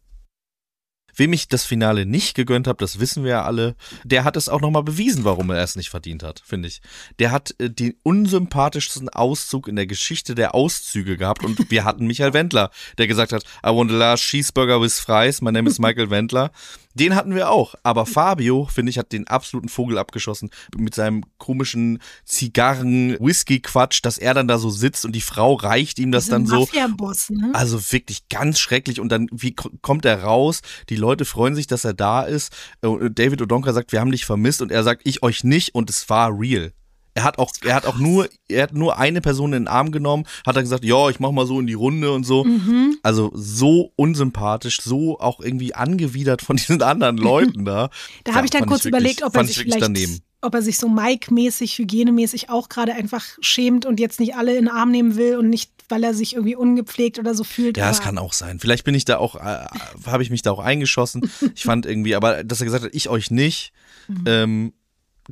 [1.20, 4.48] Wem ich das Finale nicht gegönnt habe, das wissen wir ja alle, der hat es
[4.48, 6.80] auch nochmal bewiesen, warum er es nicht verdient hat, finde ich.
[7.18, 12.06] Der hat äh, den unsympathischsten Auszug in der Geschichte der Auszüge gehabt und wir hatten
[12.06, 15.78] Michael Wendler, der gesagt hat, I want a large cheeseburger with fries, my name is
[15.78, 16.52] Michael Wendler.
[16.94, 21.22] Den hatten wir auch, aber Fabio, finde ich, hat den absoluten Vogel abgeschossen mit seinem
[21.38, 26.46] komischen Zigarren-Whisky-Quatsch, dass er dann da so sitzt und die Frau reicht ihm das dann
[26.46, 26.56] so.
[26.56, 27.50] Ne?
[27.54, 29.00] Also wirklich ganz schrecklich.
[29.00, 30.60] Und dann, wie ko- kommt er raus?
[30.88, 32.52] Die Leute freuen sich, dass er da ist.
[32.82, 34.62] Und David Odonka sagt, wir haben dich vermisst.
[34.62, 35.74] Und er sagt, ich euch nicht.
[35.74, 36.72] Und es war real.
[37.20, 39.92] Er hat auch, er hat auch nur, er hat nur eine Person in den Arm
[39.92, 42.44] genommen, hat dann gesagt, ja, ich mach mal so in die Runde und so.
[42.44, 42.96] Mhm.
[43.02, 47.90] Also so unsympathisch, so auch irgendwie angewidert von diesen anderen Leuten da.
[48.24, 50.18] Da habe ich dann kurz wirklich- überlegt, ob er sich ich vielleicht, daneben.
[50.40, 54.64] ob er sich so Mike-mäßig, hygienemäßig auch gerade einfach schämt und jetzt nicht alle in
[54.66, 57.76] den Arm nehmen will und nicht, weil er sich irgendwie ungepflegt oder so fühlt.
[57.76, 58.58] Ja, es kann auch sein.
[58.60, 59.66] Vielleicht bin ich da auch, äh,
[60.06, 61.30] habe ich mich da auch eingeschossen.
[61.54, 63.72] Ich fand irgendwie, aber dass er gesagt hat, ich euch nicht,
[64.08, 64.24] Mhm.
[64.26, 64.72] ähm,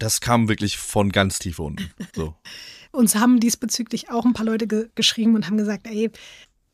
[0.03, 1.91] das kam wirklich von ganz tief unten.
[2.15, 2.35] So.
[2.91, 6.11] Uns haben diesbezüglich auch ein paar Leute ge geschrieben und haben gesagt, ey,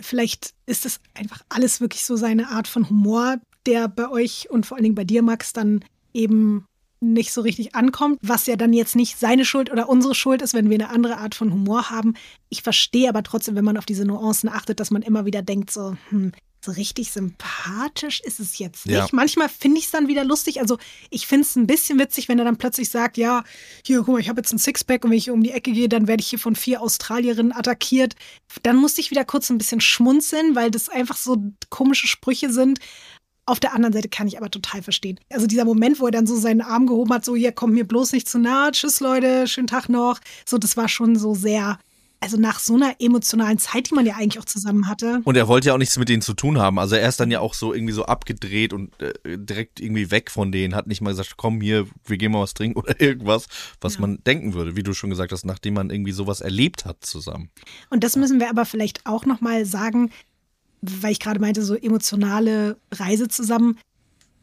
[0.00, 4.66] vielleicht ist das einfach alles wirklich so seine Art von Humor, der bei euch und
[4.66, 6.66] vor allen Dingen bei dir, Max, dann eben
[7.00, 10.54] nicht so richtig ankommt, was ja dann jetzt nicht seine Schuld oder unsere Schuld ist,
[10.54, 12.14] wenn wir eine andere Art von Humor haben.
[12.48, 15.70] Ich verstehe aber trotzdem, wenn man auf diese Nuancen achtet, dass man immer wieder denkt,
[15.70, 16.32] so, hm,
[16.64, 18.96] so richtig sympathisch ist es jetzt nicht.
[18.96, 19.06] Ja.
[19.12, 20.60] Manchmal finde ich es dann wieder lustig.
[20.60, 20.78] Also
[21.10, 23.44] ich finde es ein bisschen witzig, wenn er dann plötzlich sagt, ja,
[23.86, 25.88] hier, guck mal, ich habe jetzt ein Sixpack und wenn ich um die Ecke gehe,
[25.88, 28.16] dann werde ich hier von vier Australierinnen attackiert.
[28.62, 31.36] Dann musste ich wieder kurz ein bisschen schmunzeln, weil das einfach so
[31.70, 32.78] komische Sprüche sind.
[33.46, 35.20] Auf der anderen Seite kann ich aber total verstehen.
[35.30, 37.86] Also dieser Moment, wo er dann so seinen Arm gehoben hat, so hier, komm mir
[37.86, 40.18] bloß nicht zu nahe, tschüss Leute, schönen Tag noch.
[40.48, 41.78] So, das war schon so sehr,
[42.24, 45.20] also nach so einer emotionalen Zeit, die man ja eigentlich auch zusammen hatte.
[45.24, 46.78] Und er wollte ja auch nichts mit denen zu tun haben.
[46.78, 50.30] Also er ist dann ja auch so irgendwie so abgedreht und äh, direkt irgendwie weg
[50.30, 53.46] von denen, hat nicht mal gesagt, komm hier, wir gehen mal was trinken oder irgendwas,
[53.80, 54.00] was Ja.
[54.00, 57.50] man denken würde, wie du schon gesagt hast, nachdem man irgendwie sowas erlebt hat zusammen.
[57.90, 60.10] Und das müssen wir aber vielleicht auch nochmal sagen,
[60.80, 63.78] weil ich gerade meinte, so emotionale Reise zusammen.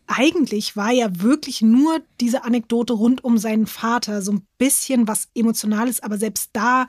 [0.07, 5.29] Eigentlich war ja wirklich nur diese Anekdote rund um seinen Vater so ein bisschen was
[5.35, 6.87] Emotionales, aber selbst da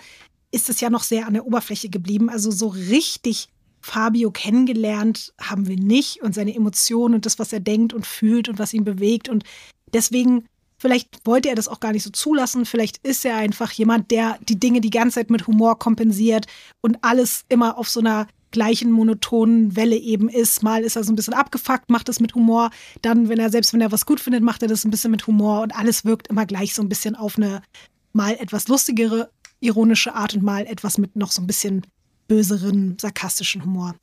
[0.53, 2.31] ist es ja noch sehr an der Oberfläche geblieben.
[2.31, 3.49] Also so richtig
[3.81, 8.49] Fabio kennengelernt haben wir nicht und seine Emotionen und das, was er denkt und fühlt
[8.49, 9.29] und was ihn bewegt.
[9.29, 9.45] Und
[9.93, 10.47] deswegen,
[10.79, 12.65] vielleicht wollte er das auch gar nicht so zulassen.
[12.65, 16.47] Vielleicht ist er einfach jemand, der die Dinge die ganze Zeit mit Humor kompensiert
[16.81, 20.63] und alles immer auf so einer gleichen monotonen Welle eben ist.
[20.63, 22.71] Mal ist er so ein bisschen abgefuckt, macht es mit Humor.
[23.01, 25.27] Dann, wenn er, selbst wenn er was gut findet, macht er das ein bisschen mit
[25.27, 27.63] Humor und alles wirkt immer gleich so ein bisschen auf eine
[28.13, 29.31] mal etwas lustigere,
[29.63, 31.87] ironische Art und mal etwas mit noch so ein bisschen
[32.29, 33.95] böseren, sarkastischen Humor.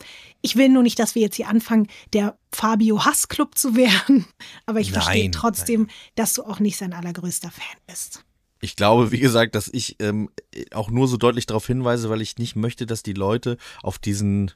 [0.41, 4.25] Ich will nur nicht, dass wir jetzt hier anfangen, der Fabio Hassclub zu werden,
[4.65, 8.23] aber ich verstehe Nein, trotzdem, dass du auch nicht sein allergrößter Fan bist.
[8.61, 10.29] Ich glaube, wie gesagt, dass ich ähm,
[10.73, 14.51] auch nur so deutlich darauf hinweise, weil ich nicht möchte, dass die Leute auf diesen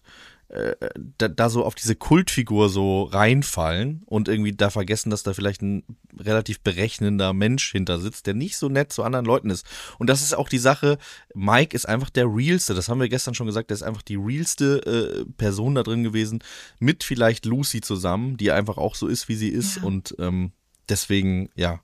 [0.53, 0.75] äh,
[1.17, 5.63] da, da so auf diese Kultfigur so reinfallen und irgendwie da vergessen, dass da vielleicht
[5.63, 5.83] ein
[6.17, 9.65] relativ berechnender Mensch hinter sitzt, der nicht so nett zu anderen Leuten ist.
[9.97, 10.99] Und das ist auch die Sache,
[11.33, 14.15] Mike ist einfach der realste, das haben wir gestern schon gesagt, der ist einfach die
[14.15, 16.43] realste äh, Person da drin gewesen,
[16.79, 19.83] mit vielleicht Lucy zusammen, die einfach auch so ist, wie sie ist Ja.
[19.83, 20.51] und ähm,
[20.87, 21.79] deswegen, ja,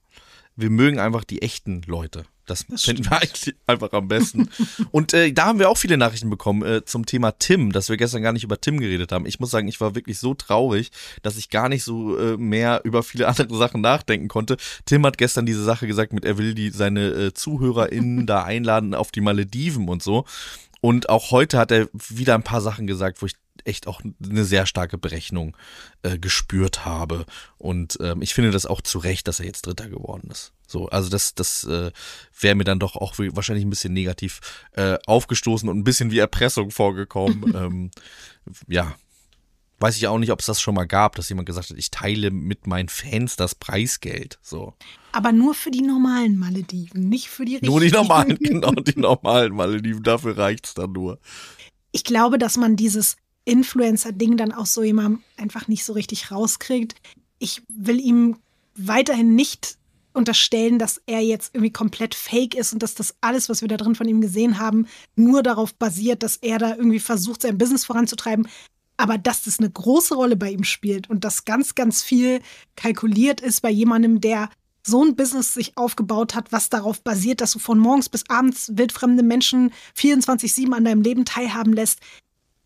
[0.60, 2.26] wir mögen einfach die echten Leute.
[2.46, 3.12] Das, Das finden stimmt.
[3.12, 4.50] wir eigentlich einfach am besten.
[4.92, 7.98] Und äh, da haben wir auch viele Nachrichten bekommen äh, zum Thema Tim, dass wir
[7.98, 9.26] gestern gar nicht über Tim geredet haben.
[9.28, 10.92] Ich muss sagen, ich war wirklich so traurig,
[11.22, 14.58] dass ich gar nicht so äh, mehr über viele andere Sachen nachdenken konnte.
[14.86, 18.96] Tim hat gestern diese Sache gesagt mit, er will die seine äh, ZuhörerInnen da einladen
[18.96, 20.26] auf die Malediven und so.
[20.82, 24.46] Und auch heute hat er wieder ein paar Sachen gesagt, wo ich echt auch eine
[24.46, 25.56] sehr starke Berechnung
[26.04, 27.26] äh, gespürt habe.
[27.58, 30.54] Und ähm, ich finde das auch zu Recht, dass er jetzt Dritter geworden ist.
[30.68, 31.92] So, also das, das äh,
[32.40, 34.40] wäre mir dann doch auch wahrscheinlich ein bisschen negativ
[34.74, 37.54] äh, aufgestoßen und ein bisschen wie Erpressung vorgekommen.
[37.56, 37.92] ähm,
[38.68, 38.96] ja,
[39.80, 41.92] weiß ich auch nicht, ob es das schon mal gab, dass jemand gesagt hat, ich
[41.92, 44.40] teile mit meinen Fans das Preisgeld.
[44.42, 44.74] So.
[45.12, 47.72] Aber nur für die normalen Malediven, nicht für die richtigen.
[47.72, 51.20] Nur die normalen, genau, die normalen Malediven, dafür reicht's dann nur.
[51.92, 53.18] Ich glaube, dass man dieses
[53.50, 56.96] Influencer-Ding dann auch so jemandem einfach nicht so richtig rauskriegt.
[57.40, 58.38] Ich will ihm
[58.76, 59.78] weiterhin nicht
[60.14, 63.78] unterstellen, dass er jetzt irgendwie komplett fake ist und dass das alles, was wir da
[63.78, 67.86] drin von ihm gesehen haben, nur darauf basiert, dass er da irgendwie versucht, sein Business
[67.86, 68.48] voranzutreiben.
[68.98, 72.42] Aber dass das eine große Rolle bei ihm spielt und dass ganz, ganz viel
[72.76, 74.50] kalkuliert ist bei jemandem, der
[74.86, 78.72] so ein Business sich aufgebaut hat, was darauf basiert, dass du von morgens bis abends
[78.76, 82.00] wildfremde Menschen 24-7 an deinem Leben teilhaben lässt.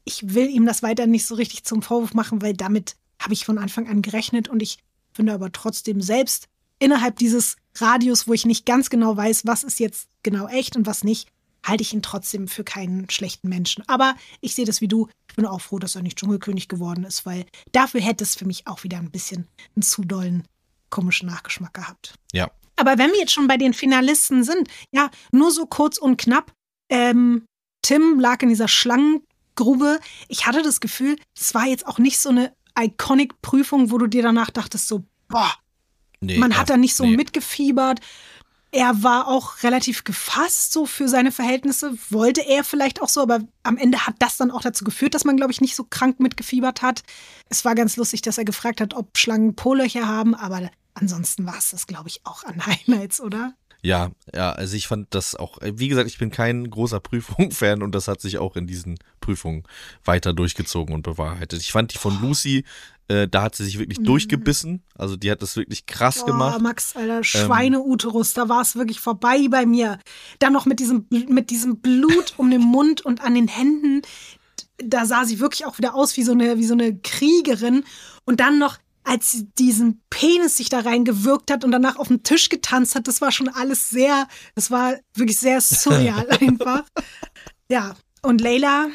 [0.06, 3.46] Ich will ihm das weiter nicht so richtig zum Vorwurf machen, weil damit habe ich
[3.46, 4.80] von Anfang an gerechnet und ich
[5.14, 6.48] finde aber trotzdem selbst
[6.80, 10.86] innerhalb dieses Radius, wo ich nicht ganz genau weiß, was ist jetzt genau echt und
[10.86, 11.30] was nicht,
[11.66, 13.84] halte ich ihn trotzdem für keinen schlechten Menschen.
[13.88, 15.08] Aber ich sehe das wie du.
[15.30, 18.46] Ich bin auch froh, dass er nicht Dschungelkönig geworden ist, weil dafür hätte es für
[18.46, 20.44] mich auch wieder ein bisschen einen zu dollen,
[20.90, 22.16] komischen Nachgeschmack gehabt.
[22.34, 22.52] Ja.
[22.76, 26.52] Aber wenn wir jetzt schon bei den Finalisten sind, ja, nur so kurz und knapp.
[26.90, 27.46] Ähm,
[27.82, 28.68] Tim lag in dieser
[29.56, 30.00] Schlangengrube.
[30.28, 34.24] Ich hatte das Gefühl, es war jetzt auch nicht so eine Iconic-Prüfung, wo du dir
[34.24, 35.54] danach dachtest, so, boah,
[36.24, 37.18] Nee, man hat da nicht so nee.
[37.18, 38.00] mitgefiebert.
[38.72, 41.96] Er war auch relativ gefasst, so für seine Verhältnisse.
[42.10, 45.26] Wollte er vielleicht auch so, aber am Ende hat das dann auch dazu geführt, dass
[45.26, 47.04] man, glaube ich, nicht so krank mitgefiebert hat.
[47.50, 51.58] Es war ganz lustig, dass er gefragt hat, ob Schlangen Po-Löcher haben, aber ansonsten war
[51.58, 53.54] es das, glaube ich, auch an Highlights, oder?
[53.84, 57.84] Ja, ja, also ich fand das auch, äh, wie gesagt, ich bin kein großer Prüfung-Fan
[57.84, 59.64] und das hat sich auch in diesen Prüfungen
[60.06, 61.60] weiter durchgezogen und bewahrheitet.
[61.62, 62.64] Ich fand die von Lucy,
[63.10, 64.84] äh, da hat sie sich wirklich durchgebissen.
[64.96, 66.62] Also die hat das wirklich krass Oh, gemacht.
[66.62, 70.00] Max, Alter, Schweineuterus, da war es wirklich vorbei bei mir.
[70.40, 74.02] Dann noch mit diesem, mit diesem Blut um den Mund und an den Händen.
[74.78, 77.84] Da sah sie wirklich auch wieder aus wie so eine, wie so eine Kriegerin.
[78.24, 82.24] Und dann noch, als sie diesen Penis sich da reingewirkt hat und danach auf den
[82.24, 86.84] Tisch getanzt hat, das war schon alles sehr, das war wirklich sehr surreal einfach.
[87.70, 88.88] Ja, und Leila,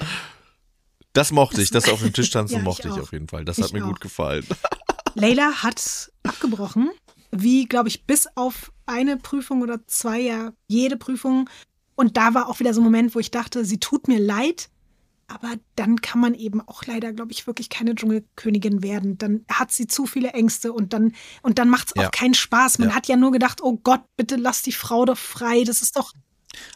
[1.12, 3.00] Das mochte ich, das auf dem Tisch tanzen Ja, ich mochte ich, auch.
[3.00, 3.44] auf jeden Fall.
[3.44, 3.88] Das Ich hat mir auch.
[3.88, 4.46] gut gefallen.
[5.14, 6.90] Leila hat abgebrochen,
[7.30, 11.48] wie, glaube ich, bis auf eine Prüfung oder zwei, ja, jede Prüfung.
[11.96, 14.70] Und da war auch wieder so ein Moment, wo ich dachte, sie tut mir leid,
[15.28, 19.18] aber dann kann man eben auch leider, glaube ich, wirklich keine Dschungelkönigin werden.
[19.18, 21.12] Dann hat sie zu viele Ängste und dann,
[21.42, 22.06] und dann macht es Ja.
[22.08, 22.78] auch keinen Spaß.
[22.78, 22.94] Man Ja.
[22.94, 25.64] hat ja nur gedacht, oh Gott, bitte lass die Frau doch frei.
[25.64, 26.12] Das ist doch,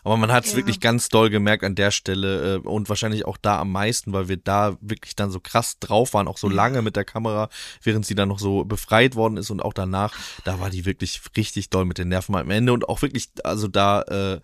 [0.05, 0.59] Aber man hat es Ja.
[0.59, 4.29] wirklich ganz doll gemerkt an der Stelle äh, und wahrscheinlich auch da am meisten, weil
[4.29, 7.49] wir da wirklich dann so krass drauf waren, auch so lange mit der Kamera,
[7.83, 11.21] während sie dann noch so befreit worden ist und auch danach, da war die wirklich
[11.37, 14.41] richtig doll mit den Nerven am Ende und auch wirklich, also da äh, äh,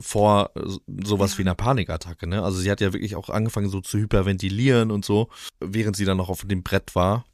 [0.00, 2.42] vor so- sowas wie einer Panikattacke, ne?
[2.42, 5.28] Also sie hat ja wirklich auch angefangen so zu hyperventilieren und so,
[5.60, 7.24] während sie dann noch auf dem Brett war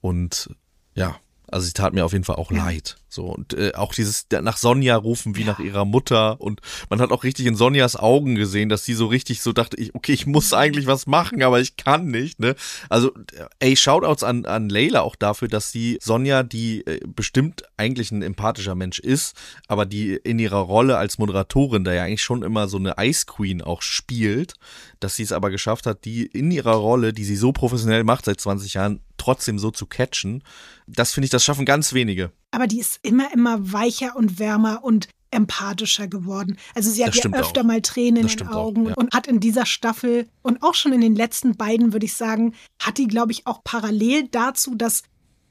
[0.00, 0.50] und
[0.94, 1.16] ja.
[1.50, 2.96] Also sie tat mir auf jeden Fall auch leid.
[3.10, 7.10] So und äh, auch dieses nach Sonja rufen wie nach ihrer Mutter und man hat
[7.10, 10.26] auch richtig in Sonjas Augen gesehen, dass sie so richtig so dachte, ich, okay, ich
[10.26, 12.38] muss eigentlich was machen, aber ich kann nicht.
[12.38, 12.54] Ne?
[12.90, 17.62] Also äh, ey, Shoutouts an an Leila auch dafür, dass sie Sonja, die äh, bestimmt
[17.78, 19.34] eigentlich ein empathischer Mensch ist,
[19.68, 23.24] aber die in ihrer Rolle als Moderatorin, da ja eigentlich schon immer so eine Ice
[23.26, 24.54] Queen auch spielt,
[25.00, 28.26] dass sie es aber geschafft hat, die in ihrer Rolle, die sie so professionell macht
[28.26, 30.42] seit 20 Jahren, trotzdem so zu catchen.
[30.86, 32.32] Das finde ich, das schaffen ganz wenige.
[32.50, 36.56] aber die ist immer, immer weicher und wärmer und empathischer geworden.
[36.74, 37.66] Also sie hat ja öfter auch.
[37.66, 38.94] mal Tränen in Das den stimmt auch, Augen ja.
[38.94, 42.54] und hat in dieser Staffel und auch schon in den letzten beiden, würde ich sagen,
[42.80, 45.02] hat die, glaube ich, auch parallel dazu, dass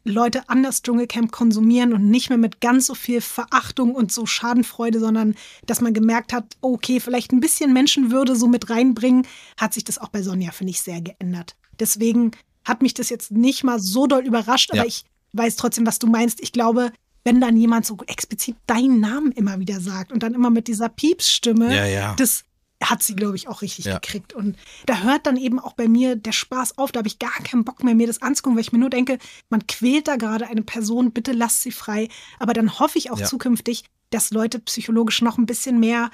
[0.04, 5.00] Leute anders Dschungelcamp konsumieren und nicht mehr mit ganz so viel Verachtung und so Schadenfreude,
[5.00, 9.28] sondern dass man gemerkt hat, okay, vielleicht ein bisschen Menschenwürde so mit reinbringen,
[9.58, 11.56] hat sich das auch bei Sonja, finde ich, sehr geändert.
[11.80, 12.32] Deswegen
[12.68, 14.86] hat mich das jetzt nicht mal so doll überrascht, aber Ja.
[14.86, 15.04] ich
[15.34, 16.42] weiß trotzdem, was du meinst.
[16.42, 16.92] Ich glaube,
[17.24, 20.90] wenn dann jemand so explizit deinen Namen immer wieder sagt und dann immer mit dieser
[20.90, 22.16] Piepsstimme, Ja, ja.
[22.16, 22.44] das
[22.84, 23.98] hat sie, glaube ich, auch richtig Ja.
[23.98, 24.34] gekriegt.
[24.34, 26.92] Und da hört dann eben auch bei mir der Spaß auf.
[26.92, 29.18] Da habe ich gar keinen Bock mehr, mir das anzugucken, weil ich mir nur denke,
[29.50, 32.08] man quält da gerade eine Person, bitte lasst sie frei.
[32.40, 36.12] Aber dann hoffe ich auch zukünftig, dass Leute psychologisch noch ein bisschen mehr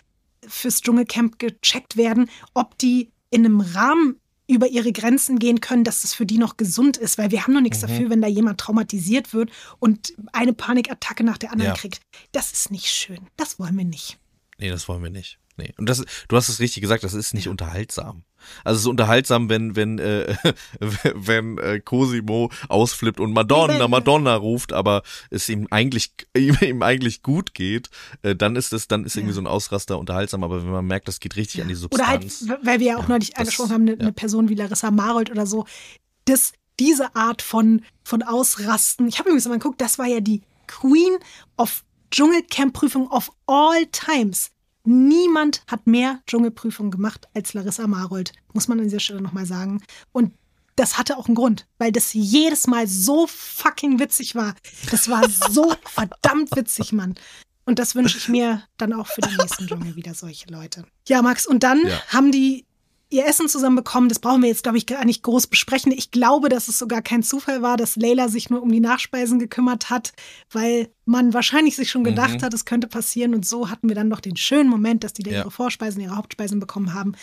[0.47, 4.19] fürs Dschungelcamp gecheckt werden, ob die in einem Rahmen
[4.53, 7.53] über ihre Grenzen gehen können, dass das für die noch gesund ist, weil wir haben
[7.53, 7.87] noch nichts Mhm.
[7.87, 11.77] dafür, wenn da jemand traumatisiert wird und eine Panikattacke nach der anderen Ja.
[11.77, 12.01] kriegt.
[12.31, 13.19] Das ist nicht schön.
[13.37, 14.17] Das wollen wir nicht.
[14.59, 15.39] Nee, das wollen wir nicht.
[15.55, 15.71] Nee.
[15.77, 18.23] Und das, du hast es richtig gesagt, das ist nicht unterhaltsam.
[18.63, 20.35] Also es ist unterhaltsam, wenn, wenn, äh,
[21.13, 27.21] wenn äh, Cosimo ausflippt und Madonna, Madonna ruft, aber es ihm eigentlich, ihm, ihm eigentlich
[27.21, 27.89] gut geht,
[28.23, 29.35] äh, dann ist es, dann ist irgendwie Ja.
[29.35, 32.41] so ein Ausraster unterhaltsam, aber wenn man merkt, das geht richtig an die Substanz.
[32.41, 33.99] Oder halt, weil wir ja auch Ja, neulich angesprochen haben, eine, ja.
[33.99, 35.65] eine Person wie Larissa Marold oder so,
[36.25, 39.07] das, diese Art von, von Ausrasten.
[39.07, 41.15] Ich habe übrigens mal geguckt, das war ja die Queen
[41.57, 44.49] of Dschungelcamp-Prüfung of all times.
[44.85, 49.81] Niemand hat mehr Dschungelprüfungen gemacht als Larissa Marold, muss man an dieser Stelle nochmal sagen.
[50.11, 50.33] Und
[50.75, 54.55] das hatte auch einen Grund, weil das jedes Mal so fucking witzig war.
[54.91, 57.15] Das war so verdammt witzig, Mann.
[57.65, 60.83] Und das wünsche ich mir dann auch für den nächsten Dschungel wieder solche Leute.
[61.07, 62.01] Ja, Max, und dann Ja.
[62.09, 62.65] haben die
[63.13, 64.09] ihr Essen zusammen bekommen.
[64.09, 65.91] Das brauchen wir jetzt, glaube ich, gar nicht groß besprechen.
[65.91, 69.39] Ich glaube, dass es sogar kein Zufall war, dass Leila sich nur um die Nachspeisen
[69.39, 70.13] gekümmert hat,
[70.51, 72.41] weil man wahrscheinlich sich schon gedacht Mhm.
[72.43, 73.33] hat, es könnte passieren.
[73.35, 75.37] Und so hatten wir dann noch den schönen Moment, dass die da Ja.
[75.39, 77.13] ihre Vorspeisen, ihre Hauptspeisen bekommen haben.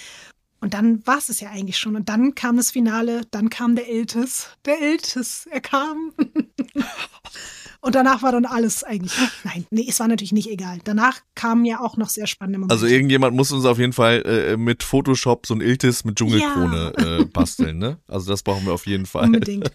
[0.61, 1.97] Und dann war es es ja eigentlich schon.
[1.97, 4.49] Und dann kam das Finale, dann kam der Iltis.
[4.67, 6.13] Der Iltis, er kam.
[7.83, 9.15] Und danach war dann alles eigentlich.
[9.43, 10.81] Nein, nee, es war natürlich nicht egal.
[10.85, 12.75] Danach kamen ja auch noch sehr spannende Momente.
[12.75, 16.93] Also irgendjemand muss uns auf jeden Fall äh, mit Photoshop so ein Iltis mit Dschungelkrone
[16.99, 17.99] äh, basteln, ne?
[18.07, 19.25] Also das brauchen wir auf jeden Fall.
[19.25, 19.73] Unbedingt.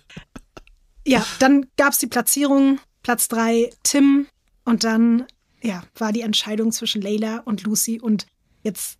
[1.07, 2.79] Ja, dann gab es die Platzierung.
[3.01, 4.27] Platz drei Tim.
[4.65, 5.25] Und dann,
[5.61, 7.99] ja, war die Entscheidung zwischen Leila und Lucy.
[7.99, 8.27] Und
[8.63, 8.99] jetzt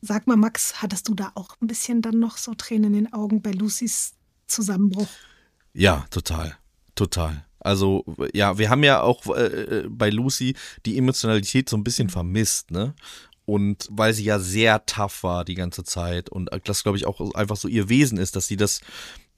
[0.00, 3.12] sag mal, Max, hattest du da auch ein bisschen dann noch so Tränen in den
[3.12, 4.14] Augen bei Lucys
[4.46, 5.08] Zusammenbruch?
[5.72, 6.56] Ja, total.
[6.94, 7.46] Total.
[7.60, 12.08] Also, ja, wir haben ja auch äh, äh, bei Lucy die Emotionalität so ein bisschen
[12.08, 12.94] vermisst, ne?
[13.50, 17.34] Und weil sie ja sehr tough war die ganze Zeit und das, glaube ich, auch
[17.34, 18.80] einfach so ihr Wesen ist, dass sie das,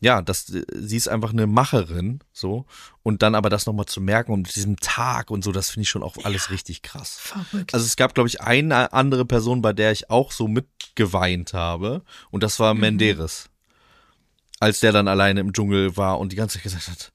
[0.00, 2.66] ja, dass äh, sie ist einfach eine Macherin, so.
[3.02, 5.88] Und dann aber das nochmal zu merken und diesem Tag und so, das finde ich
[5.88, 7.16] schon auch alles richtig krass.
[7.20, 7.72] Verrückt.
[7.72, 12.02] Also es gab, glaube ich, eine andere Person, bei der ich auch so mitgeweint habe.
[12.30, 12.62] Und das Mhm.
[12.64, 13.48] war Menderes.
[14.60, 17.11] Als der dann alleine im Dschungel war und die ganze Zeit gesagt hat,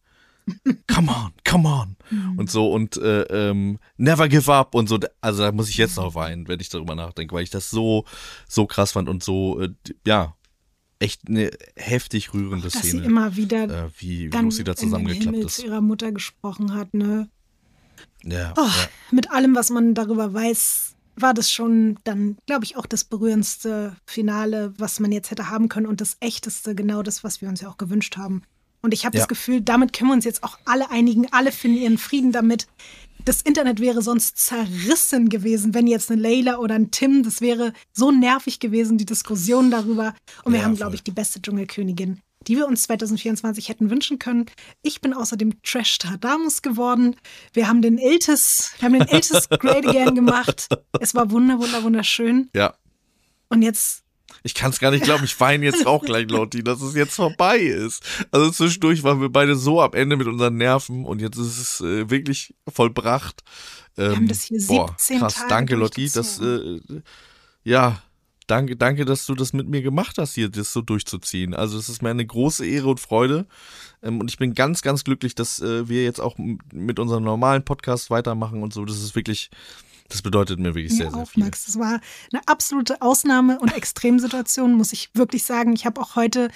[0.87, 1.95] come on, come on.
[2.09, 2.39] Mhm.
[2.39, 4.99] Und so und äh, ähm, never give up und so.
[5.21, 8.05] Also da muss ich jetzt noch weinen, wenn ich darüber nachdenke, weil ich das so,
[8.47, 9.69] so krass fand und so, äh,
[10.05, 10.35] ja,
[10.99, 15.37] echt eine heftig rührende dass sie Szene, immer wieder äh, wie dann Lucy da zusammengeklappt
[15.37, 15.55] ist.
[15.57, 17.29] zu ihrer Mutter gesprochen hat, ne?
[18.23, 18.89] Ja, Oh, ja.
[19.11, 23.95] Mit allem, was man darüber weiß, war das schon dann, glaube ich, auch das berührendste
[24.05, 27.61] Finale, was man jetzt hätte haben können und das echteste, genau das, was wir uns
[27.61, 28.43] ja auch gewünscht haben.
[28.81, 29.21] Und ich habe Ja.
[29.23, 32.67] das Gefühl, damit können wir uns jetzt auch alle einigen, alle finden ihren Frieden damit.
[33.25, 37.73] Das Internet wäre sonst zerrissen gewesen, wenn jetzt eine Leila oder ein Tim, das wäre
[37.93, 40.15] so nervig gewesen, die Diskussion darüber.
[40.43, 40.77] Und wir Ja, haben, voll.
[40.77, 44.45] glaube ich, die beste Dschungelkönigin, die wir uns 2024 hätten wünschen können.
[44.81, 47.17] Ich bin außerdem Trash Tardamus geworden.
[47.51, 50.69] Wir haben den Iltis, wir haben den Iltis Great Again gemacht.
[51.01, 52.49] Es war wunder, wunder, wunderschön.
[52.53, 52.75] ja.
[53.49, 54.03] Und jetzt,
[54.43, 57.15] Ich kann es gar nicht glauben, ich weine jetzt auch gleich, Lotti, dass es jetzt
[57.15, 58.03] vorbei ist.
[58.31, 61.81] Also zwischendurch waren wir beide so am Ende mit unseren Nerven und jetzt ist es
[61.81, 63.43] äh, wirklich vollbracht.
[63.97, 66.09] Ähm, haben das hier 17 krass, Tage danke, Lotti.
[66.09, 66.79] Das, äh,
[67.63, 68.01] ja,
[68.47, 71.53] danke, danke, dass du das mit mir gemacht hast, hier das so durchzuziehen.
[71.53, 73.45] Also es ist mir eine große Ehre und Freude.
[74.01, 77.63] Ähm, und ich bin ganz, ganz glücklich, dass äh, wir jetzt auch mit unserem normalen
[77.63, 78.85] Podcast weitermachen und so.
[78.85, 79.49] Das ist wirklich,
[80.09, 81.43] das bedeutet mir wirklich sehr, mir sehr auch, viel.
[81.43, 81.65] Max.
[81.65, 81.99] Das war
[82.31, 85.73] eine absolute Ausnahme- und Extremsituation, muss ich wirklich sagen.
[85.73, 86.49] Ich habe auch heute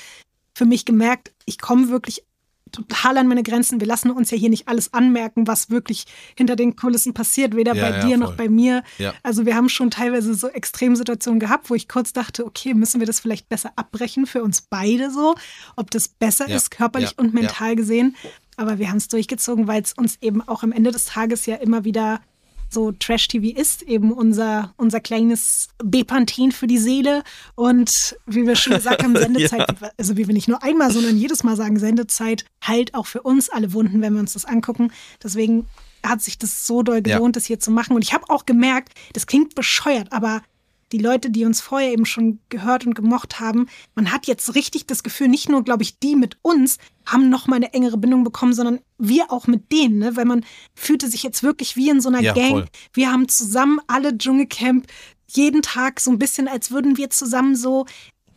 [0.54, 2.24] für mich gemerkt, ich komme wirklich
[2.72, 3.80] total an meine Grenzen.
[3.80, 6.06] Wir lassen uns ja hier nicht alles anmerken, was wirklich
[6.38, 8.38] hinter den Kulissen passiert, weder Ja, bei ja, dir noch voll.
[8.38, 8.84] bei mir.
[8.98, 9.14] Ja.
[9.24, 13.08] Also wir haben schon teilweise so Extremsituationen gehabt, wo ich kurz dachte, okay, müssen wir
[13.08, 15.36] das vielleicht besser abbrechen für uns beide so,
[15.76, 18.16] ob das besser ist, körperlich und mental gesehen.
[18.58, 21.56] Aber wir haben es durchgezogen, weil es uns eben auch am Ende des Tages ja
[21.56, 22.22] immer wieder
[22.74, 27.24] so Trash-TV ist, eben unser, unser kleines Bepanthen für die Seele.
[27.56, 29.90] Und wie wir schon gesagt haben, Sendezeit, ja.
[29.98, 33.50] also wie wir nicht nur einmal, sondern jedes Mal sagen, Sendezeit heilt auch für uns
[33.50, 34.92] alle Wunden, wenn wir uns das angucken.
[35.22, 35.68] Deswegen
[36.04, 37.40] hat sich das so doll gelohnt, ja.
[37.40, 37.96] das hier zu machen.
[37.96, 40.42] Und ich habe auch gemerkt, das klingt bescheuert, aber
[40.92, 44.88] die Leute, die uns vorher eben schon gehört und gemocht haben, man hat jetzt richtig
[44.88, 48.24] das Gefühl, nicht nur, glaube ich, die mit uns haben noch mal eine engere Bindung
[48.24, 50.16] bekommen, sondern wir auch mit denen, ne?
[50.16, 52.52] weil man fühlte sich jetzt wirklich wie in so einer ja, Gang.
[52.52, 52.66] Voll.
[52.94, 54.88] Wir haben zusammen alle Dschungelcamp
[55.28, 57.86] jeden Tag so ein bisschen, als würden wir zusammen so,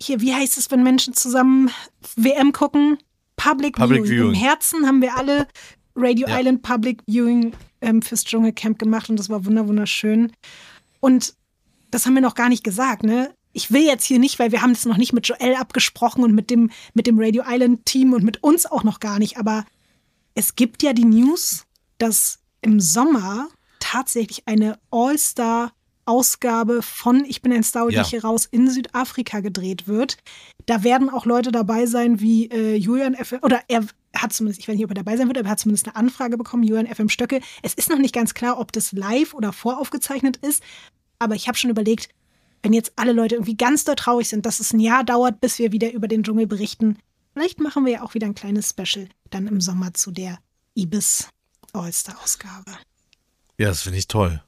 [0.01, 1.71] hier, wie heißt es, wenn Menschen zusammen
[2.17, 2.99] WM gucken?
[3.37, 4.11] Public, Public Viewing.
[4.11, 4.29] Viewing.
[4.29, 5.47] Im Herzen haben wir alle
[5.97, 6.39] Radio ja.
[6.39, 10.33] Island Public Viewing ähm, fürs Dschungelcamp gemacht und das war wunderschön.
[11.01, 11.35] Und
[11.91, 13.35] das haben wir noch gar nicht gesagt, ne?
[13.55, 16.35] Ich will jetzt hier nicht, weil wir haben es noch nicht mit Joel abgesprochen und
[16.35, 19.65] mit dem, mit dem Radio Island Team und mit uns auch noch gar nicht, aber
[20.35, 21.65] es gibt ja die News,
[21.99, 25.73] dass im Sommer tatsächlich eine All-Star
[26.07, 28.05] Ausgabe von Ich bin ein Star und ja.
[28.05, 30.19] hier raus in Südafrika gedreht wird.
[30.67, 34.69] Da werden auch Leute dabei sein wie äh, Julian FM, oder er hat zumindest, ich
[34.69, 36.93] weiß nicht, ob er dabei sein wird, aber er hat zumindest eine Anfrage bekommen, Julian
[36.93, 37.41] FM Stöcke.
[37.63, 40.63] Es ist noch nicht ganz klar, ob das live oder voraufgezeichnet ist,
[41.19, 42.11] aber ich habe schon überlegt,
[42.65, 45.59] wenn jetzt alle Leute irgendwie ganz doll traurig sind, dass es ein Jahr dauert, bis
[45.59, 46.97] wir wieder über den Dschungel berichten,
[47.35, 50.39] vielleicht machen wir ja auch wieder ein kleines Special dann im Sommer zu der
[50.75, 51.29] Ibis
[51.75, 52.73] All-Star-Ausgabe.
[53.59, 54.43] Ja, das finde ich toll.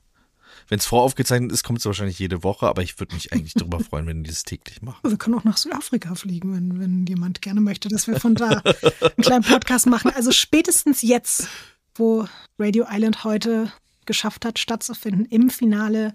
[0.68, 3.80] Wenn es voraufgezeichnet ist, kommt es wahrscheinlich jede Woche, aber ich würde mich eigentlich darüber
[3.84, 5.10] freuen, wenn die das täglich machen.
[5.10, 8.62] Wir können auch nach Südafrika fliegen, wenn, wenn jemand gerne möchte, dass wir von da
[8.62, 10.10] einen kleinen Podcast machen.
[10.10, 11.48] Also spätestens jetzt,
[11.94, 12.26] wo
[12.58, 13.70] Radio Island heute
[14.06, 16.14] geschafft hat, stattzufinden, im Finale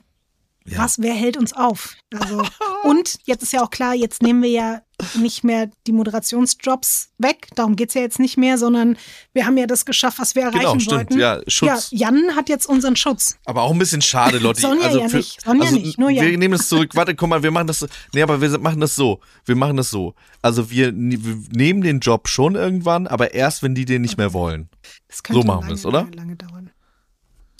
[0.66, 0.78] ja.
[0.78, 1.96] Was, wer hält uns auf?
[2.14, 2.44] Also,
[2.84, 4.82] und jetzt ist ja auch klar, jetzt nehmen wir ja
[5.16, 7.48] nicht mehr die Moderationsjobs weg.
[7.56, 8.98] Darum geht es ja jetzt nicht mehr, sondern
[9.34, 11.20] wir haben ja das geschafft, was wir erreichen genau, stimmt, wollten.
[11.20, 11.90] Ja, Schutz.
[11.92, 13.38] ja, Jan hat jetzt unseren Schutz.
[13.46, 14.62] Aber auch ein bisschen schade, Lotti.
[14.62, 15.42] Sonja also ja für, nicht.
[15.42, 16.26] Sonja also nicht, nur Jan.
[16.28, 16.92] Wir nehmen es zurück.
[16.96, 17.88] Warte, guck mal, wir machen das.
[18.14, 19.20] Nee, aber wir machen das so.
[19.46, 20.14] Wir machen das so.
[20.42, 24.34] Also wir, wir nehmen den Job schon irgendwann, aber erst, wenn die den nicht mehr
[24.34, 24.70] wollen.
[25.10, 26.02] so machen wir es, oder?
[26.02, 26.61] Lange, lange dauern.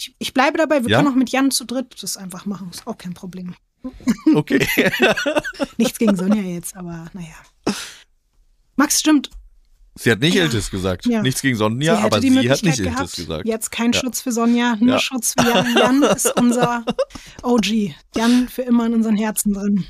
[0.02, 0.98] Ich, ich bleibe dabei, wir ja?
[0.98, 2.70] können auch mit Jan zu dritt das einfach machen.
[2.70, 3.54] Ist auch kein Problem.
[4.34, 4.64] Okay.
[5.76, 7.34] Nichts gegen Sonja jetzt, aber naja.
[8.76, 9.28] Max stimmt.
[9.96, 10.44] Sie hat nicht ja.
[10.44, 11.04] Iltis gesagt.
[11.04, 11.20] Ja.
[11.20, 13.00] Nichts gegen Sonja, sie aber sie hat nicht gehabt.
[13.00, 13.46] Iltis gesagt.
[13.46, 14.00] Jetzt kein ja.
[14.00, 15.76] Schutz für Sonja, nur Schutz für Jan.
[15.76, 16.84] Jan ist unser
[17.42, 17.94] OG.
[18.14, 19.84] Jan für immer in unseren Herzen drin.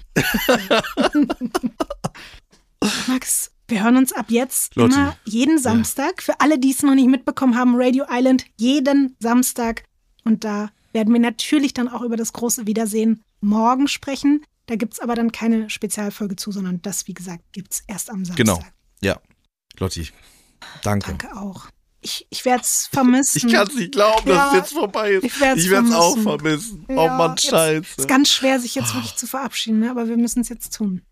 [3.06, 4.94] Max, wir hören uns ab jetzt Lotti.
[4.94, 6.22] immer jeden Samstag.
[6.22, 9.84] Für alle, die es noch nicht mitbekommen haben, Radio Island jeden Samstag
[10.24, 14.44] und da werden wir natürlich dann auch über das große Wiedersehen morgen sprechen.
[14.66, 18.10] Da gibt es aber dann keine Spezialfolge zu, sondern das, wie gesagt, gibt es erst
[18.10, 18.36] am Samstag.
[18.36, 18.62] Genau.
[19.00, 19.20] Ja.
[19.78, 20.08] Lotti,
[20.82, 21.16] danke.
[21.16, 21.68] Danke auch.
[22.00, 23.46] Ich, ich werde es vermissen.
[23.46, 25.24] Ich kann es nicht glauben, ja, dass es jetzt vorbei ist.
[25.24, 26.84] Ich werde es auch vermissen.
[26.88, 27.86] Oh ja, oh Mann, scheiße.
[27.92, 29.90] Es ist ganz schwer, sich jetzt wirklich zu verabschieden, ne?
[29.90, 31.02] aber wir müssen es jetzt tun.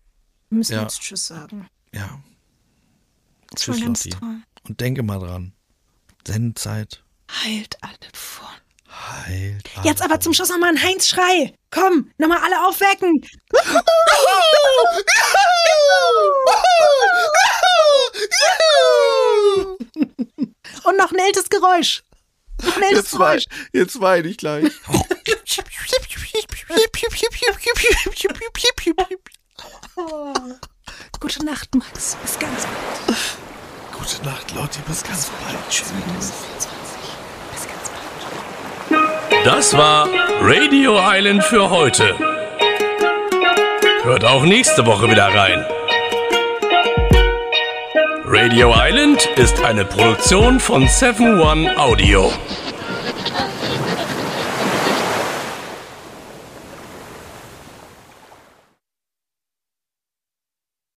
[0.49, 0.83] Wir müssen ja.
[0.83, 1.67] uns Tschüss sagen.
[1.93, 2.21] Ja.
[3.51, 4.13] Das Tschüss, Lotti.
[4.67, 5.53] Und denke mal dran.
[6.27, 7.03] Sendezeit.
[7.43, 8.11] Heilt alle
[8.91, 9.25] vor.
[9.25, 9.69] Heilt.
[9.83, 11.53] Jetzt aber zum Schluss nochmal ein Heinz-Schrei.
[11.71, 13.25] Komm, nochmal alle aufwecken.
[20.83, 22.03] Und noch ein ältes Geräusch.
[22.63, 23.45] Noch ein ältes jetzt Geräusch.
[23.49, 24.71] Wein, jetzt weine ich gleich.
[31.19, 32.17] Gute Nacht, Max.
[32.21, 33.17] Bis ganz bald.
[33.93, 34.79] Gute Nacht, Lotti.
[34.87, 35.57] Bis ganz bald.
[35.69, 35.91] Tschüss.
[39.43, 40.07] Das war
[40.41, 42.15] Radio Island für heute.
[44.03, 45.65] Hört auch nächste Woche wieder rein.
[48.25, 52.31] Radio Island ist eine Produktion von 7 One Audio.